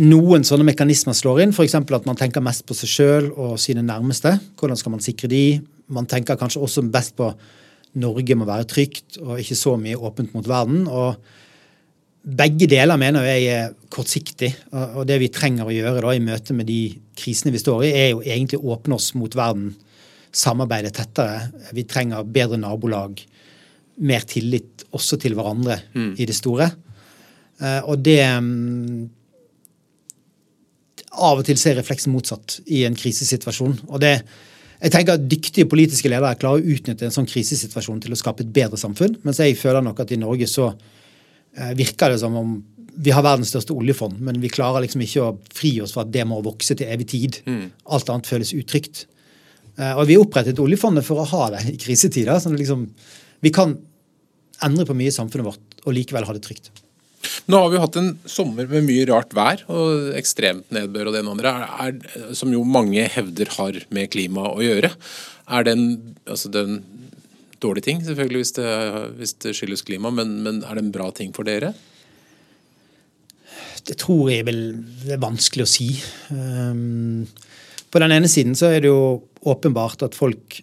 [0.00, 1.52] noen sånne mekanismer slår inn.
[1.52, 1.76] F.eks.
[1.76, 4.38] at man tenker mest på seg sjøl og sine nærmeste.
[4.56, 5.60] Hvordan skal man sikre de?
[5.92, 7.28] Man tenker kanskje også best på
[8.00, 10.86] Norge må være trygt og ikke så mye åpent mot verden.
[10.88, 11.16] og
[12.22, 14.52] begge deler mener jeg er kortsiktig.
[14.70, 17.90] Og det vi trenger å gjøre da, i møte med de krisene vi står i,
[17.90, 19.72] er jo egentlig å åpne oss mot verden
[20.32, 21.50] samarbeide tettere.
[21.76, 23.20] Vi trenger bedre nabolag.
[24.02, 26.14] Mer tillit også til hverandre Mm.
[26.18, 26.70] i det store.
[27.60, 29.10] Eh, og det mm,
[31.12, 33.74] Av og til så er refleksen motsatt i en krisesituasjon.
[33.88, 34.22] Og det,
[34.82, 38.42] jeg tenker at Dyktige politiske ledere klarer å utnytte en sånn krisesituasjon til å skape
[38.42, 39.14] et bedre samfunn.
[39.22, 42.56] Mens jeg føler nok at i Norge så eh, virker det som om
[42.92, 46.10] vi har verdens største oljefond, men vi klarer liksom ikke å fri oss fra at
[46.12, 47.38] det må vokse til evig tid.
[47.94, 49.06] Alt annet føles utrygt.
[49.78, 52.38] Eh, og vi opprettet oljefondet for å ha det i krisetider.
[52.42, 52.88] sånn liksom,
[53.40, 53.78] Vi kan
[54.62, 56.70] endre på mye i samfunnet vårt og likevel ha det trygt.
[57.50, 61.22] Nå har vi hatt en sommer med mye rart vær og ekstremt nedbør og det
[61.22, 64.92] ene andre, er, er, som jo mange hevder har med klima å gjøre.
[65.52, 65.86] Er det en,
[66.26, 66.82] altså det er en
[67.62, 68.68] dårlig ting, selvfølgelig, hvis det,
[69.20, 71.72] hvis det skyldes klima, men, men er det en bra ting for dere?
[73.86, 74.60] Det tror jeg vel
[75.10, 75.88] er vanskelig å si.
[76.30, 77.24] Um,
[77.90, 80.60] på den ene siden så er det jo åpenbart at folk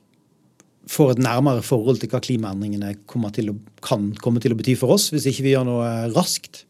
[0.89, 2.95] får et nærmere forhold til hva klimaendringene
[3.36, 6.63] til å, kan komme til å bety for oss, hvis ikke vi gjør noe raskt.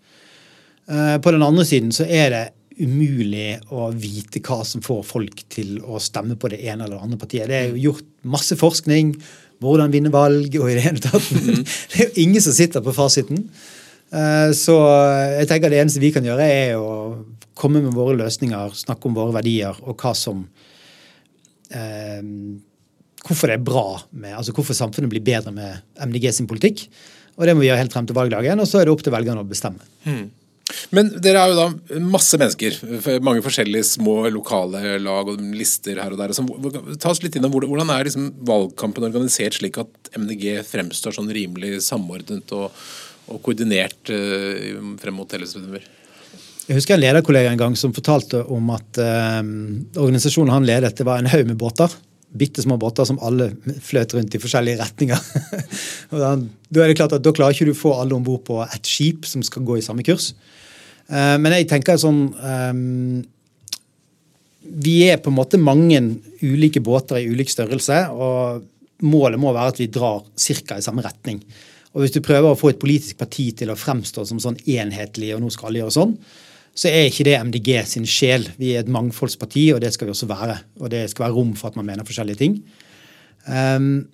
[0.89, 2.45] Uh, på den andre siden så er det
[2.79, 7.07] umulig å vite hva som får folk til å stemme på det ene eller det
[7.07, 7.49] andre partiet.
[7.51, 9.13] Det er jo gjort masse forskning,
[9.59, 11.25] hvordan vinne valg og i det hele tatt.
[11.91, 13.43] Det er jo ingen som sitter på fasiten.
[14.15, 14.77] Eh, Så
[15.35, 16.93] jeg tenker det eneste vi kan gjøre, er å
[17.59, 20.45] komme med våre løsninger, snakke om våre verdier og hva som
[21.75, 22.23] eh,
[23.29, 26.87] Hvorfor det er bra med, altså hvorfor samfunnet blir bedre med MDG sin politikk.
[27.37, 29.13] Og det må vi gjøre helt frem til valgdagen, og så er det opp til
[29.13, 29.85] velgerne å bestemme.
[30.93, 32.75] Men dere er jo da masse mennesker,
[33.25, 36.33] mange forskjellige små lokale lag og lister her og der.
[36.35, 36.45] Så,
[37.01, 41.31] ta oss litt inn om Hvordan er liksom valgkampen organisert slik at MDG fremstår sånn
[41.33, 42.75] rimelig samordnet og,
[43.29, 45.85] og koordinert eh, frem mot hele september?
[46.69, 49.41] Jeg husker en lederkollega en gang som fortalte om at eh,
[49.97, 51.97] organisasjonen han ledet, det var en haug med båter.
[52.29, 53.49] Bitte små båter som alle
[53.81, 55.21] fløt rundt i forskjellige retninger.
[56.21, 58.59] da, da er det klart at da klarer ikke du få alle om bord på
[58.67, 60.31] ett skip som skal gå i samme kurs.
[61.09, 62.73] Eh, men jeg tenker sånn eh,
[64.85, 66.03] Vi er på en måte mange
[66.45, 70.77] ulike båter i ulik størrelse, og målet må være at vi drar ca.
[70.77, 71.41] i samme retning.
[71.95, 75.33] Og hvis du prøver å få et politisk parti til å fremstå som sånn enhetlig,
[75.33, 76.13] og nå skal alle gjøre sånn,
[76.77, 78.45] så er ikke det MDG sin sjel.
[78.59, 80.57] Vi er et mangfoldsparti, og det skal vi også være.
[80.79, 82.59] Og det skal være rom for at man mener forskjellige ting.
[83.47, 84.07] Um,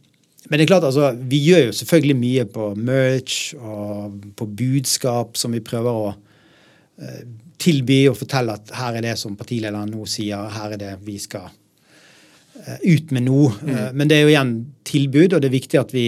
[0.45, 5.37] men det er klart, altså, vi gjør jo selvfølgelig mye på merch og på budskap
[5.37, 7.21] som vi prøver å uh,
[7.61, 11.17] tilby og fortelle at her er det som partilederen nå sier, her er det vi
[11.21, 13.41] skal uh, ut med nå.
[13.65, 14.53] Eh, men det er jo igjen
[14.85, 16.05] tilbud, og det er viktig at vi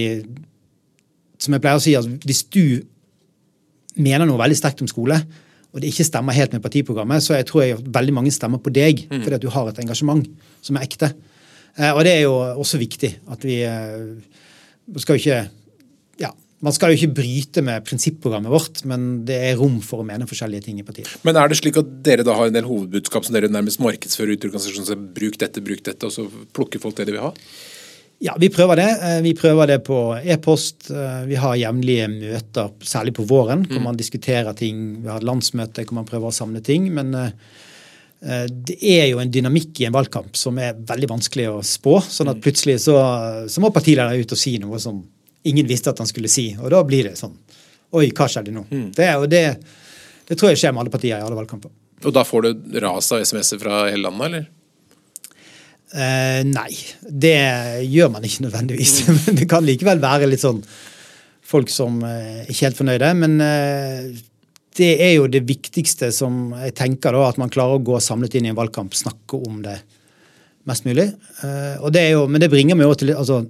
[1.38, 2.82] Som jeg pleier å si, altså, hvis du
[4.02, 5.20] mener noe veldig sterkt om skole,
[5.78, 8.74] og det ikke stemmer helt med partiprogrammet, så jeg tror jeg veldig mange stemmer på
[8.74, 10.26] deg fordi at du har et engasjement
[10.66, 11.12] som er ekte.
[11.78, 14.18] Eh, og det er jo også viktig at vi eh,
[14.98, 15.40] skal jo ikke
[16.24, 16.32] ja,
[16.66, 20.26] Man skal jo ikke bryte med prinsipprogrammet vårt, men det er rom for å mene
[20.26, 21.14] forskjellige ting i partiet.
[21.28, 24.34] Men er det slik at dere da har en del hovedbudskap som dere nærmest markedsfører
[24.34, 25.12] ut i organisasjonen?
[25.14, 26.26] Bruk dette, bruk dette, og så
[26.58, 27.36] plukker folk det de vil ha?
[28.20, 28.88] Ja, vi prøver det.
[29.04, 30.90] Eh, Vi prøver det på e-post.
[30.90, 35.04] Eh, Vi har jevnlige møter, særlig på våren, hvor man diskuterer ting.
[35.04, 36.90] Vi har landsmøte hvor man prøver å samle ting.
[36.94, 41.62] Men eh, det er jo en dynamikk i en valgkamp som er veldig vanskelig å
[41.62, 42.00] spå.
[42.02, 42.98] Sånn at plutselig så,
[43.48, 45.04] så må partilederen ut og si noe som
[45.46, 46.56] ingen visste at han skulle si.
[46.58, 47.38] Og da blir det sånn
[47.96, 48.66] Oi, hva skjedde nå?
[48.98, 49.42] Det, er det,
[50.28, 51.70] det tror jeg skjer med alle partier i alle valgkamper.
[52.04, 54.48] Og da får du ras av SMS-er fra hele landet, eller?
[55.96, 56.72] Eh, nei,
[57.08, 57.38] det
[57.88, 58.96] gjør man ikke nødvendigvis.
[59.08, 60.62] Men det kan likevel være litt sånn
[61.48, 63.12] folk som eh, ikke er helt fornøyde.
[63.22, 64.10] Men eh,
[64.78, 68.36] det er jo det viktigste som jeg tenker da, at man klarer å gå samlet
[68.38, 69.78] inn i en valgkamp, snakke om det
[70.68, 71.08] mest mulig.
[71.46, 73.46] Eh, og det er jo, men det bringer meg jo til altså,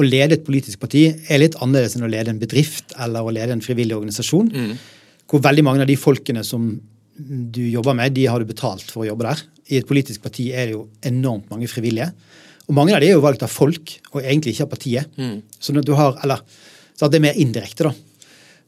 [0.00, 3.32] Å lede et politisk parti er litt annerledes enn å lede en bedrift eller å
[3.34, 4.52] lede en frivillig organisasjon.
[5.28, 6.68] Hvor veldig mange av de folkene som
[7.18, 9.42] du jobber med, de har du betalt for å jobbe der.
[9.70, 12.10] I et politisk parti er det jo enormt mange frivillige.
[12.68, 15.20] Og mange av de er jo valgt av folk, og egentlig ikke av partiet.
[15.58, 16.42] Så når du har, eller,
[16.94, 17.94] så det er mer indirekte, da.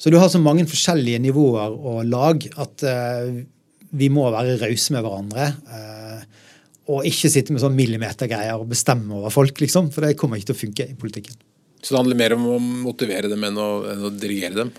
[0.03, 3.29] Så du har så mange forskjellige nivåer og lag at uh,
[3.95, 5.47] vi må være rause med hverandre.
[5.71, 6.49] Uh,
[6.91, 9.93] og ikke sitte med sånn millimetergreier og bestemme over folk, liksom.
[9.95, 11.39] For det kommer ikke til å funke i politikken.
[11.79, 14.75] Så det handler mer om å motivere dem enn å, enn å dirigere dem?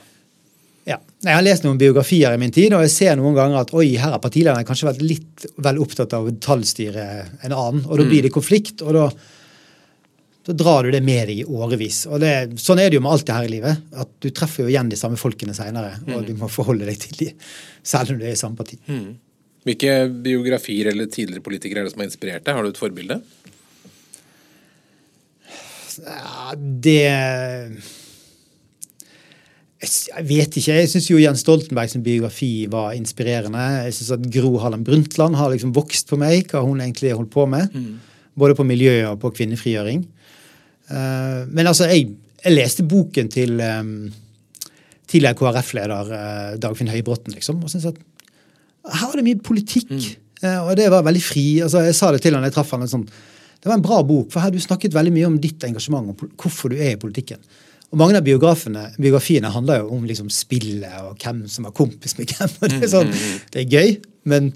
[0.90, 0.98] Ja.
[1.24, 3.94] Jeg har lest noen biografier i min tid, og jeg ser noen ganger at oi,
[3.96, 7.06] her har partilederne kanskje vært litt vel opptatt av å detaljstyre
[7.46, 8.84] en annen, og da blir det konflikt.
[8.84, 9.08] og da
[10.44, 12.02] da drar du det med deg i årevis.
[12.12, 13.84] Og det, sånn er det jo med alt det her i livet.
[13.96, 17.16] at Du treffer jo igjen de samme folkene seinere, og du må forholde deg til
[17.22, 17.46] dem,
[17.80, 18.76] selv om du er i samme parti.
[19.64, 19.94] Hvilke
[20.26, 22.58] biografier eller tidligere politikere er det som har inspirert deg?
[22.58, 23.22] Har du et forbilde?
[26.04, 27.08] Ja, det
[29.84, 30.78] Jeg vet ikke.
[30.78, 33.64] Jeg syns Jens Stoltenbergs biografi var inspirerende.
[33.84, 37.20] Jeg syns at Gro Harlem Brundtland har liksom vokst på meg, hva hun egentlig har
[37.20, 37.74] holdt på med.
[37.76, 37.98] Mm.
[38.40, 40.06] Både på miljø og på kvinnefrigjøring.
[40.88, 43.92] Uh, men altså, jeg, jeg, leste boken til um,
[45.10, 48.00] tidligere KrF-leder uh, Dagfinn Høybråten, liksom, og syntes at
[49.00, 49.92] her var det mye politikk.
[49.92, 50.08] Mm.
[50.44, 51.46] Uh, og det var veldig fri.
[51.66, 53.06] altså Jeg sa det til han jeg traff han, sånn,
[53.60, 56.26] Det var en bra bok, for her du snakket veldig mye om ditt engasjement og
[56.40, 57.40] hvorfor du er i politikken.
[57.94, 62.32] Og Mange av biografiene handler jo om liksom spillet og hvem som var kompis med
[62.34, 62.56] hvem.
[62.58, 63.50] og Det er, sånn, mm, mm, mm.
[63.54, 63.92] det er gøy,
[64.34, 64.54] men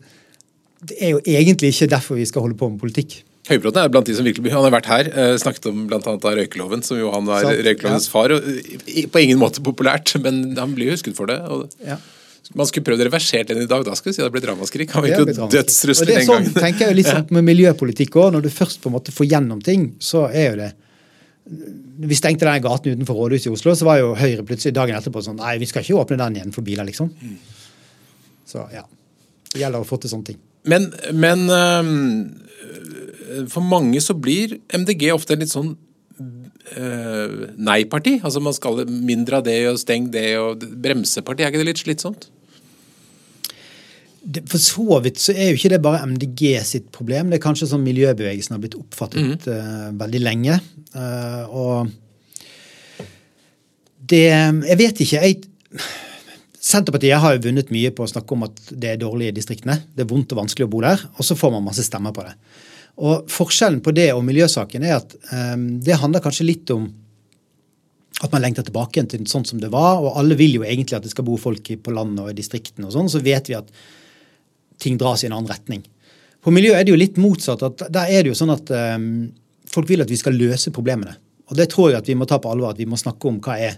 [0.88, 3.20] det er jo egentlig ikke derfor vi skal holde på med politikk.
[3.48, 6.02] Høybråten er blant de som virkelig Han har vært her, eh, snakket om bl.a.
[6.02, 8.14] røykeloven, som jo han er røykelovens ja.
[8.16, 8.34] far.
[8.36, 8.44] og
[9.14, 11.40] På ingen måte populært, men han blir jo husket for det.
[11.46, 12.02] og ja.
[12.56, 13.84] Man skulle prøvd å reversere den i dag.
[13.84, 14.92] Da skulle vi si det ble dramaskrik.
[14.96, 16.60] Han var ikke dødsrusler den sånn, gangen.
[16.64, 18.34] tenker jeg litt sånn med miljøpolitikk òg.
[18.34, 20.70] Når du først på en måte får gjennom ting, så er jo det
[21.48, 25.24] vi stengte den gaten utenfor rådhuset i Oslo, så var jo Høyre plutselig dagen etterpå
[25.24, 27.10] sånn Nei, vi skal ikke åpne den igjen for biler, liksom.
[28.48, 28.84] Så ja.
[29.48, 30.40] Det gjelder å få til sånne ting.
[30.68, 35.72] Men, men um, for mange så blir MDG ofte en litt sånn
[36.20, 38.18] uh, nei-parti.
[38.22, 41.46] Altså man skal mindre av det og steng det og bremseparti.
[41.46, 42.30] Er ikke det litt slitsomt?
[44.22, 47.30] Det, for så vidt så er jo ikke det bare MDG sitt problem.
[47.30, 49.48] Det er kanskje sånn miljøbevegelsen har blitt oppfattet mm.
[49.48, 50.60] uh, veldig lenge.
[50.96, 51.96] Uh, og
[54.08, 55.24] det Jeg vet ikke.
[55.24, 55.42] Jeg,
[56.68, 59.78] Senterpartiet har jo vunnet mye på å snakke om at det er dårlig i distriktene.
[59.96, 61.04] Det er vondt og vanskelig å bo der.
[61.18, 62.34] Og så får man masse stemmer på det.
[63.08, 66.88] Og Forskjellen på det og miljøsaken er at um, det handler kanskje litt om
[68.26, 70.02] at man lengter tilbake til sånn som det var.
[70.02, 72.88] Og alle vil jo egentlig at det skal bo folk på landet og i distriktene.
[72.88, 73.70] og sånn, Så vet vi at
[74.82, 75.84] ting dras i en annen retning.
[76.44, 77.64] På miljø er det jo litt motsatt.
[77.66, 79.28] at Der er det jo sånn at um,
[79.68, 81.18] folk vil at vi skal løse problemene.
[81.48, 83.40] Og det tror jeg at vi må ta på alvor, at vi må snakke om
[83.44, 83.78] hva er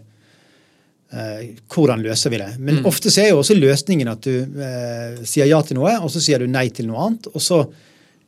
[1.13, 1.41] uh,
[1.73, 2.51] hvordan løser vi det.
[2.59, 2.89] Men mm.
[2.89, 6.21] ofte så er jo også løsningen at du uh, sier ja til noe, og så
[6.23, 7.31] sier du nei til noe annet.
[7.33, 7.63] Og så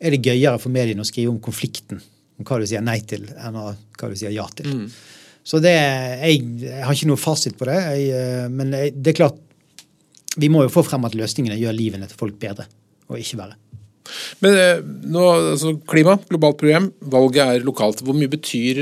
[0.01, 2.01] er det gøyere for mediene å skrive om konflikten,
[2.39, 4.73] om hva du sier nei til, enn hva du sier ja til.
[4.73, 4.89] Mm.
[5.45, 9.21] Så det, jeg, jeg, har ikke noe fasit på det, jeg, uh, men det er
[9.21, 9.41] klart
[10.39, 12.67] vi må jo få frem at løsningene gjør livene til folk bedre,
[13.11, 13.59] og ikke verre.
[14.43, 14.79] Men eh,
[15.11, 18.01] nå, altså Klima, globalt program, valget er lokalt.
[18.05, 18.81] Hvor mye betyr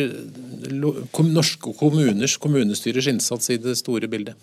[0.70, 4.38] norske kommuners kommunestyrers innsats i det store bildet?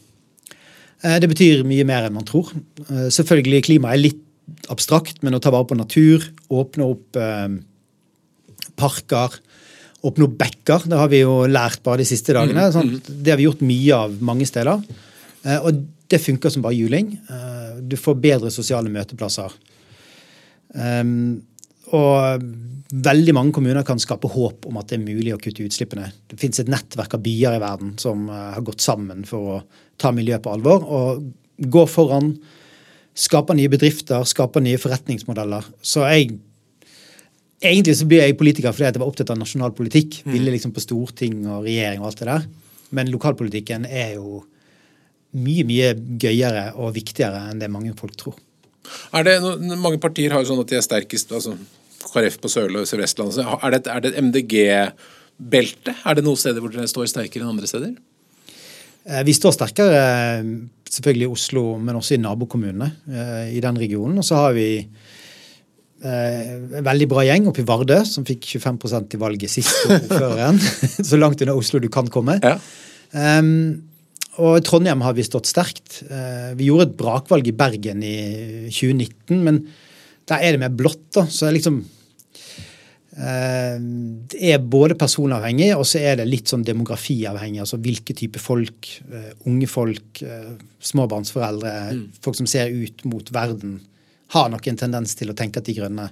[1.02, 2.52] Eh, det betyr mye mer enn man tror.
[2.86, 4.22] Eh, selvfølgelig klima er litt
[4.72, 6.22] abstrakt, men å ta vare på natur,
[6.54, 7.16] åpne opp
[8.78, 9.32] parker,
[10.06, 12.68] åpne opp bekker, det har vi jo lært bare de siste dagene.
[12.70, 13.16] Mm, mm.
[13.24, 14.84] Det har vi gjort mye av mange steder.
[15.64, 17.12] Og det funker som bare juling.
[17.30, 19.52] Eh, du får bedre sosiale møteplasser.
[20.76, 21.42] Ehm,
[21.94, 22.42] og
[23.06, 26.10] veldig mange kommuner kan skape håp om at det er mulig å kutte utslippene.
[26.30, 29.62] Det fins et nettverk av byer i verden som eh, har gått sammen for å
[30.00, 30.86] ta miljøet på alvor.
[30.86, 31.26] Og
[31.62, 32.34] gå foran,
[33.16, 35.72] skape nye bedrifter, skape nye forretningsmodeller.
[35.82, 36.36] Så jeg
[37.56, 40.18] Egentlig så blir jeg politiker fordi jeg var opptatt av nasjonal politikk.
[40.26, 40.32] Mm.
[40.34, 42.42] Ville liksom på storting og regjering og alt det der.
[42.92, 44.42] Men lokalpolitikken er jo
[45.36, 48.36] mye mye gøyere og viktigere enn det mange folk tror.
[49.16, 49.38] Er det,
[49.76, 51.56] mange partier har jo sånn at de er sterkest, altså
[52.06, 53.40] KrF på Sørlandet og Sør-Vestlandet.
[53.42, 55.96] Er det, er det et MDG-belte?
[56.06, 57.96] Er det noen steder hvor dere står sterkere enn andre steder?
[59.06, 60.48] Eh, vi står sterkere eh,
[60.90, 64.18] selvfølgelig i Oslo, men også i nabokommunene eh, i den regionen.
[64.22, 64.70] Og så har vi
[66.06, 69.72] en veldig bra gjeng oppe i Vardø, som fikk 25% i valget sist.
[69.88, 70.60] Ordføreren.
[71.08, 72.36] så langt unna Oslo du kan komme.
[72.44, 72.58] Ja.
[73.16, 73.80] Um,
[74.42, 76.02] og Trondheim har vi stått sterkt.
[76.10, 78.16] Eh, vi gjorde et brakvalg i Bergen i
[78.68, 79.62] 2019, men
[80.28, 81.06] der er det mer blått.
[81.16, 81.78] da, så liksom
[83.16, 83.78] eh,
[84.28, 87.62] det er både personavhengig og så er det litt sånn demografiavhengig.
[87.64, 88.90] altså Hvilke type folk.
[89.08, 90.22] Eh, unge folk,
[90.92, 92.06] småbarnsforeldre, mm.
[92.20, 93.80] folk som ser ut mot verden,
[94.34, 96.10] har nok en tendens til å tenke at De grønne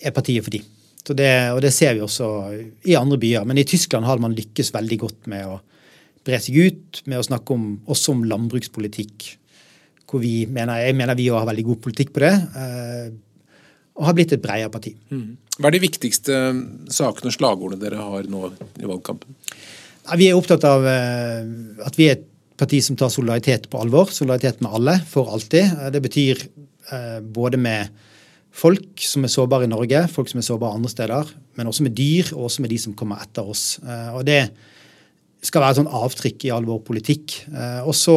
[0.00, 0.64] er partiet for de.
[1.10, 2.26] Det, og det ser vi også
[2.86, 3.46] i andre byer.
[3.48, 5.58] Men i Tyskland har man lykkes veldig godt med å
[6.26, 9.36] bre seg ut med å snakke om, også om landbrukspolitikk.
[10.10, 12.34] hvor vi mener, Jeg mener vi har veldig god politikk på det.
[12.56, 13.10] Eh,
[13.94, 14.96] og har blitt et bredere parti.
[15.10, 15.36] Mm.
[15.58, 16.34] Hva er de viktigste
[16.90, 18.50] sakene og slagordene dere har nå
[18.80, 19.36] i valgkampen?
[20.16, 21.46] Vi er opptatt av eh,
[21.86, 22.26] at vi er et
[22.58, 24.10] parti som tar solidaritet på alvor.
[24.10, 25.78] Solidaritet med alle, for alltid.
[25.78, 26.48] Eh, det betyr
[27.22, 27.86] både med
[28.50, 31.94] folk som er sårbare i Norge, folk som er sårbare andre steder, men også med
[31.94, 33.78] dyr, og også med de som kommer etter oss.
[34.16, 34.40] Og det
[35.44, 37.36] skal være et sånn avtrykk i all vår politikk.
[37.48, 38.16] Eh, og så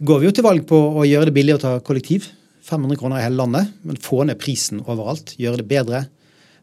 [0.00, 2.30] går vi jo til valg på å gjøre det billig å ta kollektiv.
[2.66, 5.34] 500 kroner i hele landet, men få ned prisen overalt.
[5.40, 6.04] Gjøre det bedre.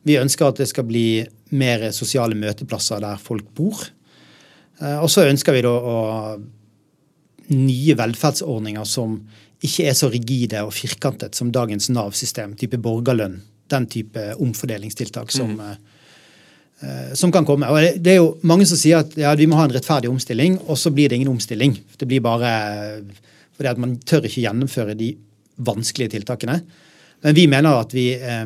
[0.07, 1.25] Vi ønsker at det skal bli
[1.57, 3.81] mer sosiale møteplasser der folk bor.
[4.81, 5.97] Eh, og så ønsker vi da å
[7.47, 9.21] nye velferdsordninger som
[9.63, 13.39] ikke er så rigide og firkantet som dagens Nav-system, type borgerlønn.
[13.71, 15.95] Den type omfordelingstiltak som, mm.
[17.17, 17.65] Som kan komme.
[17.73, 20.59] Og det er jo mange som sier at ja, vi må ha en rettferdig omstilling,
[20.69, 21.73] og så blir det ingen omstilling.
[21.97, 22.51] Det blir bare
[23.57, 25.07] fordi at man tør ikke gjennomføre de
[25.65, 26.59] vanskelige tiltakene.
[27.25, 28.45] Men vi mener at vi eh,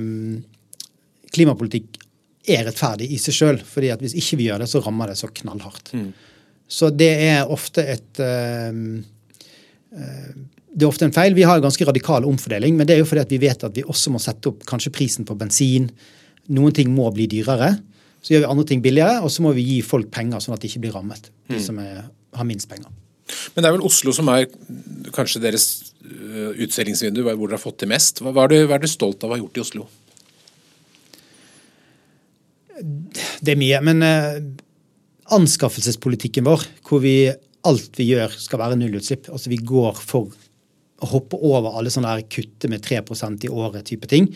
[1.36, 2.00] klimapolitikk
[2.52, 3.60] er rettferdig i seg sjøl.
[3.66, 5.94] fordi at hvis ikke vi gjør det, så rammer det så knallhardt.
[5.94, 6.08] Mm.
[6.72, 8.72] Så det er ofte et uh,
[9.92, 10.32] uh,
[10.72, 11.36] det er ofte en feil.
[11.36, 13.76] Vi har en ganske radikal omfordeling, men det er jo fordi at vi vet at
[13.76, 15.90] vi også må sette opp kanskje prisen på bensin.
[16.56, 17.74] Noen ting må bli dyrere.
[18.22, 20.64] Så gjør vi andre ting billigere, og så må vi gi folk penger sånn at
[20.64, 21.32] de ikke blir rammet.
[21.50, 21.64] De mm.
[21.64, 22.04] som er,
[22.38, 22.92] har minst penger.
[23.56, 24.46] Men det er vel Oslo som er
[25.16, 25.68] kanskje deres
[26.06, 28.22] øh, utstillingsvindu, hvor dere har fått til mest.
[28.22, 29.88] Hva er, du, hva er du stolt av å ha gjort i Oslo?
[33.42, 33.80] Det er mye.
[33.86, 34.38] Men uh,
[35.38, 37.16] anskaffelsespolitikken vår, hvor vi
[37.68, 39.30] alt vi gjør skal være nullutslipp.
[39.34, 40.32] Altså vi går for
[41.02, 44.30] å hoppe over alle sånne her kutte med 3% i året type ting.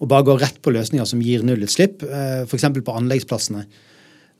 [0.00, 2.66] Og bare går rett på løsninger som gir nullutslipp, uh, f.eks.
[2.84, 3.66] på anleggsplassene.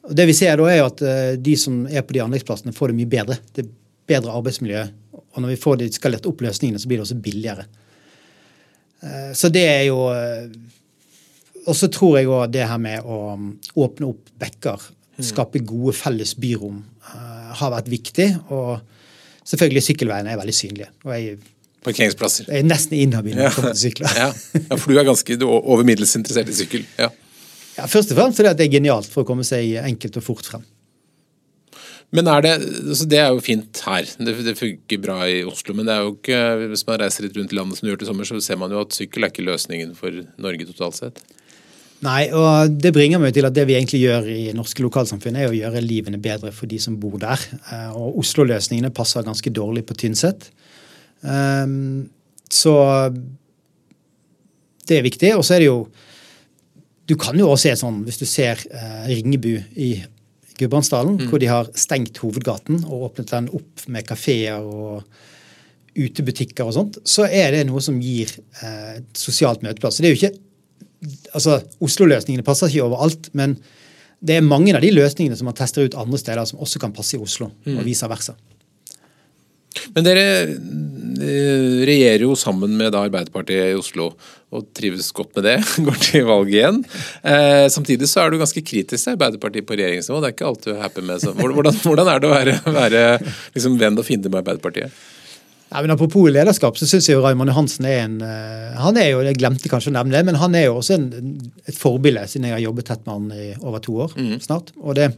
[0.09, 2.93] Og det vi ser da er at uh, De som er på de anleggsplassene, får
[2.93, 3.39] det mye bedre.
[3.53, 3.71] Det er
[4.11, 4.87] bedre arbeidsmiljø.
[5.37, 7.69] Og når vi får de skalert opp løsningene, så blir det også billigere.
[9.33, 9.97] Så det er jo
[11.71, 14.87] og så tror jeg òg det her med å um, åpne opp bekker,
[15.19, 15.25] mm.
[15.29, 16.81] skape gode felles byrom,
[17.61, 18.29] har vært viktig.
[18.55, 18.79] Og
[19.49, 20.91] selvfølgelig sykkelveiene er veldig synlige.
[21.05, 21.39] og jeg
[21.87, 22.51] Parkeringsplasser.
[22.51, 23.53] Jeg er nesten inhabil ja.
[23.55, 24.13] til sykler.
[24.23, 24.29] ja.
[24.59, 26.85] ja, for du er ganske over middels interessert i sykkel.
[27.01, 27.09] Ja.
[27.79, 30.53] ja først og fremst fordi det er genialt for å komme seg enkelt og fort
[30.53, 30.67] frem.
[32.11, 32.53] Men er det,
[32.91, 35.77] altså det er jo fint her, det, det, funker bra i Oslo.
[35.79, 36.41] Men det er jo ikke,
[36.73, 38.75] hvis man reiser litt rundt i landet som du gjør til sommer, så ser man
[38.75, 41.23] jo at sykkel er ikke løsningen for Norge totalt sett.
[42.01, 45.51] Nei, og det bringer meg til at det vi egentlig gjør i norske lokalsamfunn, er
[45.51, 47.43] å gjøre livene bedre for de som bor der.
[47.61, 50.49] Eh, og Oslo-løsningene passer ganske dårlig på Tynset.
[51.23, 52.09] Um,
[52.51, 52.75] så
[54.89, 55.35] det er viktig.
[55.39, 55.83] Og så er det jo
[57.11, 59.89] Du kan jo også se sånn, hvis du ser uh, Ringebu i
[60.61, 61.25] Gudbrandsdalen, mm.
[61.27, 65.03] hvor de har stengt hovedgaten og åpnet den opp med kafeer og
[65.99, 69.99] utebutikker og sånt, så er det noe som gir uh, sosialt møteplass.
[69.99, 70.39] Så det er jo ikke
[71.35, 73.57] altså Oslo-løsningene passer ikke overalt, men
[74.21, 76.95] det er mange av de løsningene som man tester ut andre steder, som også kan
[76.95, 77.79] passe i Oslo, mm.
[77.79, 78.37] og vice versa.
[79.95, 84.11] Men dere eh, regjerer jo sammen med Arbeiderpartiet i Oslo
[84.51, 85.57] og trives godt med det.
[85.87, 86.83] Går til valg igjen.
[87.23, 90.19] Eh, samtidig så er du ganske kritisk til Arbeiderpartiet på regjeringsnivå.
[90.23, 91.31] Det er ikke alt du er happy med.
[91.39, 93.07] Hvordan, hvordan, er det å være, være
[93.55, 95.01] liksom venn og fiende med Arbeiderpartiet?
[95.71, 99.13] Ja, men Apropos lederskap, så syns jeg jo Raymond Johansen er en uh, han er
[99.13, 102.25] jo, Jeg glemte kanskje å nevne det, men han er jo også en, et forbilde,
[102.27, 104.33] siden jeg har jobbet tett med han i over to år mm.
[104.43, 104.73] snart.
[104.83, 105.13] Og det,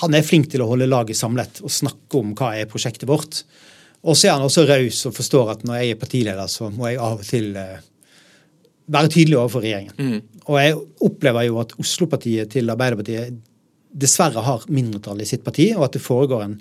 [0.00, 3.42] han er flink til å holde laget samlet og snakke om hva er prosjektet vårt.
[4.00, 6.88] Og så er han også raus og forstår at når jeg er partileder, så må
[6.88, 7.80] jeg av og til uh,
[8.90, 9.96] være tydelig overfor regjeringen.
[9.98, 10.40] Mm.
[10.46, 10.78] Og jeg
[11.10, 13.36] opplever jo at Oslo-partiet til Arbeiderpartiet
[13.90, 16.56] dessverre har mindretall i sitt parti, og at det foregår en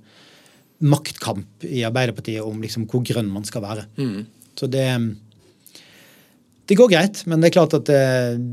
[0.90, 3.88] maktkamp i Arbeiderpartiet om liksom hvor grønn man skal være.
[4.00, 4.22] Mm.
[4.60, 4.86] Så det
[6.70, 8.02] det går greit, men det er klart at det,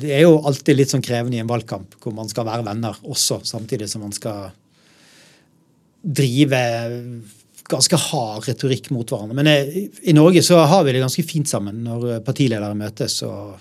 [0.01, 2.97] det, er jo alltid litt sånn krevende i en valgkamp hvor man skal være venner
[3.05, 4.55] også, samtidig som man skal
[6.07, 6.62] drive
[7.66, 9.36] ganske hard retorikk mot hverandre.
[9.36, 13.22] Men eh, i Norge så har vi det ganske fint sammen når partiledere møtes.
[13.26, 13.57] og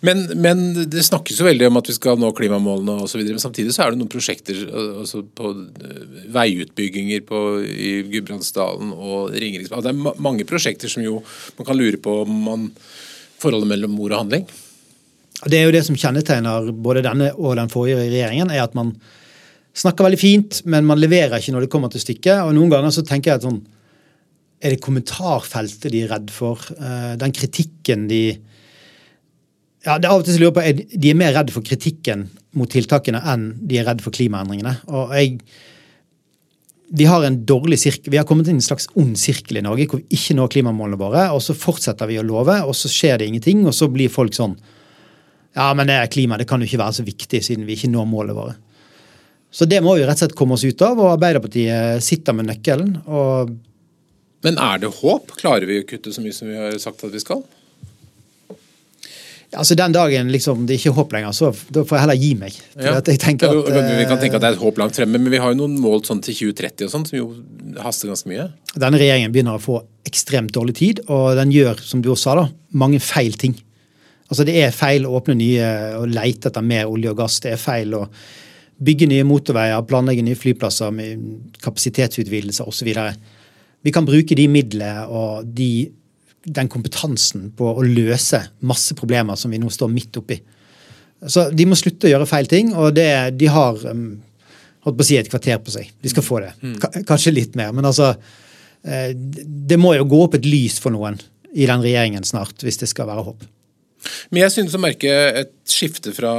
[0.00, 3.22] men, men, det snakkes jo veldig om at vi skal nå klimamålene osv.
[3.22, 4.62] Men samtidig så er det noen prosjekter
[5.02, 9.84] altså på eh, veiutbygginger på, i Gudbrandsdalen og Ringeriksbanen.
[9.86, 11.20] Det er mange prosjekter som jo
[11.58, 12.70] man kan lure på om man,
[13.42, 14.48] forholdet mellom ord og handling.
[15.44, 18.94] Det er jo det som kjennetegner både denne og den forrige regjeringen, er at man
[19.76, 22.42] snakker veldig fint, men man leverer ikke når det kommer til stykket.
[22.46, 23.64] Og noen ganger så tenker jeg at sånn
[24.64, 26.62] Er det kommentarfeltet de er redd for?
[26.72, 28.22] Eh, den kritikken de
[29.86, 32.26] ja, det er av og til lurer på, er De er mer redd for kritikken
[32.58, 34.72] mot tiltakene enn de er redd for klimaendringene.
[34.90, 35.36] Og jeg,
[36.98, 39.62] vi har en dårlig sirkel, vi har kommet inn i en slags ond sirkel i
[39.62, 42.90] Norge hvor vi ikke når klimamålene våre, og så fortsetter vi å love, og så
[42.90, 44.56] skjer det ingenting, og så blir folk sånn
[45.56, 47.92] Ja, men det er klima, det kan jo ikke være så viktig siden vi ikke
[47.92, 48.56] når målene våre.
[49.56, 52.50] Så det må vi rett og slett komme oss ut av, og Arbeiderpartiet sitter med
[52.50, 52.98] nøkkelen.
[53.06, 53.56] og
[54.46, 55.32] men er det håp?
[55.40, 57.40] Klarer vi å kutte så mye som vi har sagt at vi skal?
[59.56, 62.30] Altså Den dagen liksom, det er ikke håp lenger, så da får jeg heller gi
[62.38, 62.56] meg.
[62.76, 62.96] Ja.
[62.98, 63.38] At, vi kan
[64.20, 66.20] tenke at det er et håp langt fremme, men vi har jo noen mål sånn
[66.22, 67.28] til 2030 og sånt, som jo
[67.82, 68.48] haster ganske mye.
[68.74, 72.36] Denne regjeringen begynner å få ekstremt dårlig tid, og den gjør, som du også sa,
[72.42, 72.48] da,
[72.84, 73.56] mange feil ting.
[74.26, 75.70] Altså Det er feil å åpne nye
[76.02, 77.38] og leite etter mer olje og gass.
[77.42, 78.04] Det er feil å
[78.76, 81.22] bygge nye motorveier, planlegge nye flyplasser med
[81.64, 82.90] kapasitetsutvidelser osv.
[83.86, 85.88] Vi kan bruke de midlene og de,
[86.44, 90.40] den kompetansen på å løse masse problemer som vi nå står midt oppi.
[91.26, 93.08] Så De må slutte å gjøre feil ting, og det,
[93.40, 94.18] de har um,
[94.84, 95.88] holdt på å si et kvarter på seg.
[96.02, 96.52] De skal få det.
[97.08, 97.72] Kanskje litt mer.
[97.74, 98.12] Men altså,
[98.84, 101.16] eh, det må jo gå opp et lys for noen
[101.56, 103.46] i den regjeringen snart, hvis det skal være håp.
[104.30, 105.12] Men jeg synes å merke
[105.42, 106.34] et skifte fra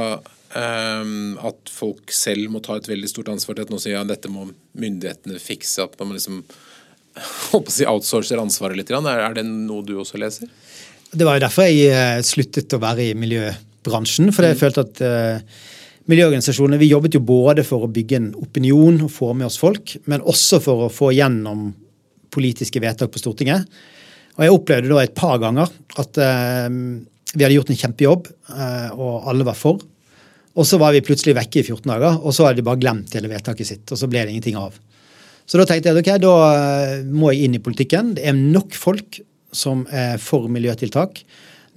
[0.48, 4.30] at folk selv må ta et veldig stort ansvar til at nå sier ja, dette
[4.32, 4.46] må
[4.80, 5.84] myndighetene fikse.
[5.84, 6.40] At man liksom
[7.52, 8.92] håper å si outsourcer ansvaret litt.
[8.94, 10.50] Er, er det noe du også leser?
[11.08, 14.32] Det var jo derfor jeg uh, sluttet å være i miljøbransjen.
[14.34, 14.60] For jeg mm.
[14.60, 15.60] følte at uh,
[16.12, 19.96] miljøorganisasjonene vi jobbet jo både for å bygge en opinion og få med oss folk,
[20.08, 21.70] men også for å få gjennom
[22.32, 23.64] politiske vedtak på Stortinget.
[24.36, 26.68] Og jeg opplevde da et par ganger at uh,
[27.34, 29.80] vi hadde gjort en kjempejobb, uh, og alle var for.
[30.58, 33.14] Og så var vi plutselig vekke i 14 dager, og så hadde de bare glemt
[33.14, 33.84] hele vedtaket sitt.
[33.94, 34.74] Og så ble det ingenting av.
[35.48, 38.16] Så da tenkte jeg ok, da eh, må jeg inn i politikken.
[38.18, 39.20] Det er nok folk
[39.54, 41.22] som er for miljøtiltak.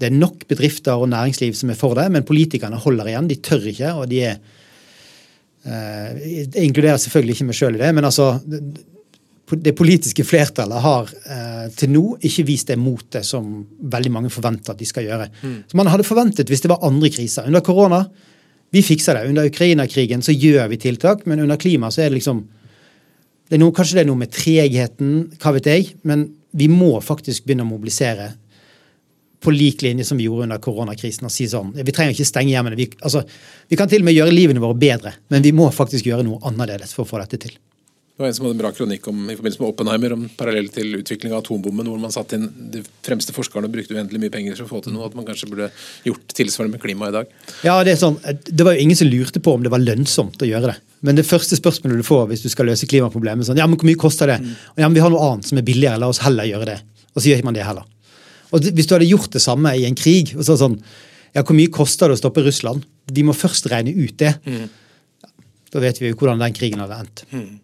[0.01, 3.29] Det er nok bedrifter og næringsliv som er for det, men politikerne holder igjen.
[3.29, 4.39] De tør ikke, og de er
[5.63, 8.33] eh, Jeg inkluderer selvfølgelig ikke meg sjøl i det, men altså
[9.51, 14.73] det politiske flertallet har eh, til nå ikke vist det motet som veldig mange forventer
[14.73, 15.27] at de skal gjøre.
[15.43, 15.57] Mm.
[15.67, 17.47] Så Man hadde forventet hvis det var andre kriser.
[17.47, 18.05] Under korona
[18.71, 19.29] vi fikser det.
[19.29, 22.45] Under Ukraina-krigen så gjør vi tiltak, men under klima så er det liksom
[23.51, 26.93] det er noe, Kanskje det er noe med tregheten, hva vet jeg, men vi må
[27.03, 28.29] faktisk begynne å mobilisere
[29.41, 31.25] på lik linje som vi gjorde under koronakrisen.
[31.25, 32.77] og si sånn, Vi trenger ikke stenge hjemmene.
[32.77, 33.23] Vi, altså,
[33.67, 36.39] vi kan til og med gjøre livene våre bedre, men vi må faktisk gjøre noe
[36.47, 37.57] annerledes for å få dette til.
[38.21, 40.67] Det var en som hadde en bra kronikk om, i forbindelse med Oppenheimer om parallell
[40.69, 44.33] til utvikling av atombomben, hvor man satt inn de fremste forskerne og brukte uendelig mye
[44.35, 45.07] penger for å få til noe.
[45.09, 45.71] At man kanskje burde
[46.05, 47.31] gjort tilsvarende med klimaet i dag.
[47.65, 50.37] Ja, Det er sånn, det var jo ingen som lurte på om det var lønnsomt
[50.37, 50.75] å gjøre det.
[51.01, 53.89] Men det første spørsmålet du får hvis du skal løse klimaproblemet, sånn, ja, men hvor
[53.89, 54.35] mye koster det?
[54.43, 54.51] Mm.
[54.75, 56.77] Ja, men Vi har noe annet som er billigere, la oss heller gjøre det.
[57.15, 57.89] Og så gjør man det heller.
[58.53, 60.77] Og Hvis du hadde gjort det samme i en krig og så sånn,
[61.33, 62.85] ja, Hvor mye koster det å stoppe Russland?
[63.09, 64.35] Vi må først regne ut det.
[64.45, 64.69] Mm.
[65.73, 67.25] Da vet vi jo hvordan den krigen hadde endt.
[67.31, 67.59] Mm.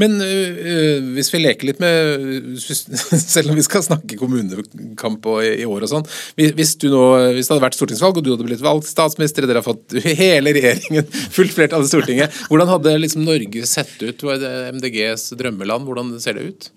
[0.00, 5.66] Men øh, hvis vi leker litt med Selv om vi skal snakke kommunekamp og, i,
[5.66, 6.06] år og sånn.
[6.38, 7.02] Hvis, nå,
[7.34, 10.54] hvis det hadde vært stortingsvalg og du hadde blitt valgt statsminister, dere har fått hele
[10.56, 14.22] regjeringen, fullt flertall i Stortinget, hvordan hadde liksom Norge sett ut?
[14.22, 15.88] Hva er det MDGs drømmeland?
[15.88, 16.68] Hvordan ser det ut?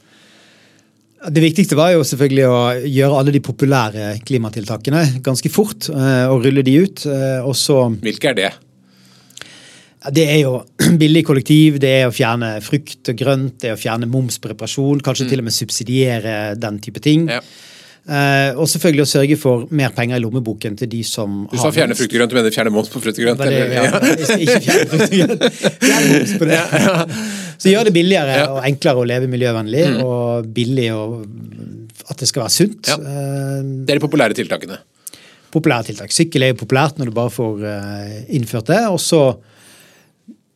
[1.19, 5.89] Det viktigste var jo selvfølgelig å gjøre alle de populære klimatiltakene ganske fort.
[5.91, 7.03] Og rulle de ut.
[7.43, 8.51] Og så Hvilke er det?
[10.15, 10.59] Det er jo
[11.01, 14.53] billig kollektiv, det er å fjerne frukt og grønt, det er å fjerne moms på
[14.53, 15.31] reparasjon, kanskje mm.
[15.33, 17.27] til og med subsidiere den type ting.
[17.31, 17.41] Ja.
[18.09, 21.69] Uh, og selvfølgelig å sørge for mer penger i lommeboken til de som Du sa
[21.75, 23.43] fjerne frukt og grønt, du mener fjerne moms på frukt og grønt?
[23.43, 23.83] Det, ja,
[24.45, 25.43] ikke fjerne frukt og grønt.
[25.83, 26.57] Fjerne moms på det.
[26.57, 27.19] Ja, ja.
[27.59, 29.99] Så gjør det billigere og enklere å leve miljøvennlig, mm.
[30.07, 31.19] og billig og
[32.09, 32.89] at det skal være sunt.
[32.95, 34.79] Uh, det er de populære tiltakene?
[35.53, 36.13] Populære tiltak.
[36.15, 38.81] Sykkel er jo populært når du bare får uh, innført det.
[38.89, 39.58] Og så eh,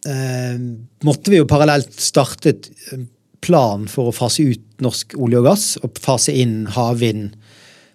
[0.04, 3.06] måtte vi jo parallelt starte et eh,
[3.44, 7.34] plan for å fase ut norsk olje og gass, og fase inn havvind,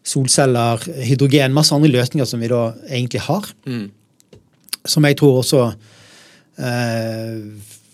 [0.08, 3.48] solceller, hydrogen, masse andre løsninger som vi da egentlig har.
[3.68, 3.88] Mm.
[4.88, 5.64] Som jeg tror også
[6.64, 7.34] eh,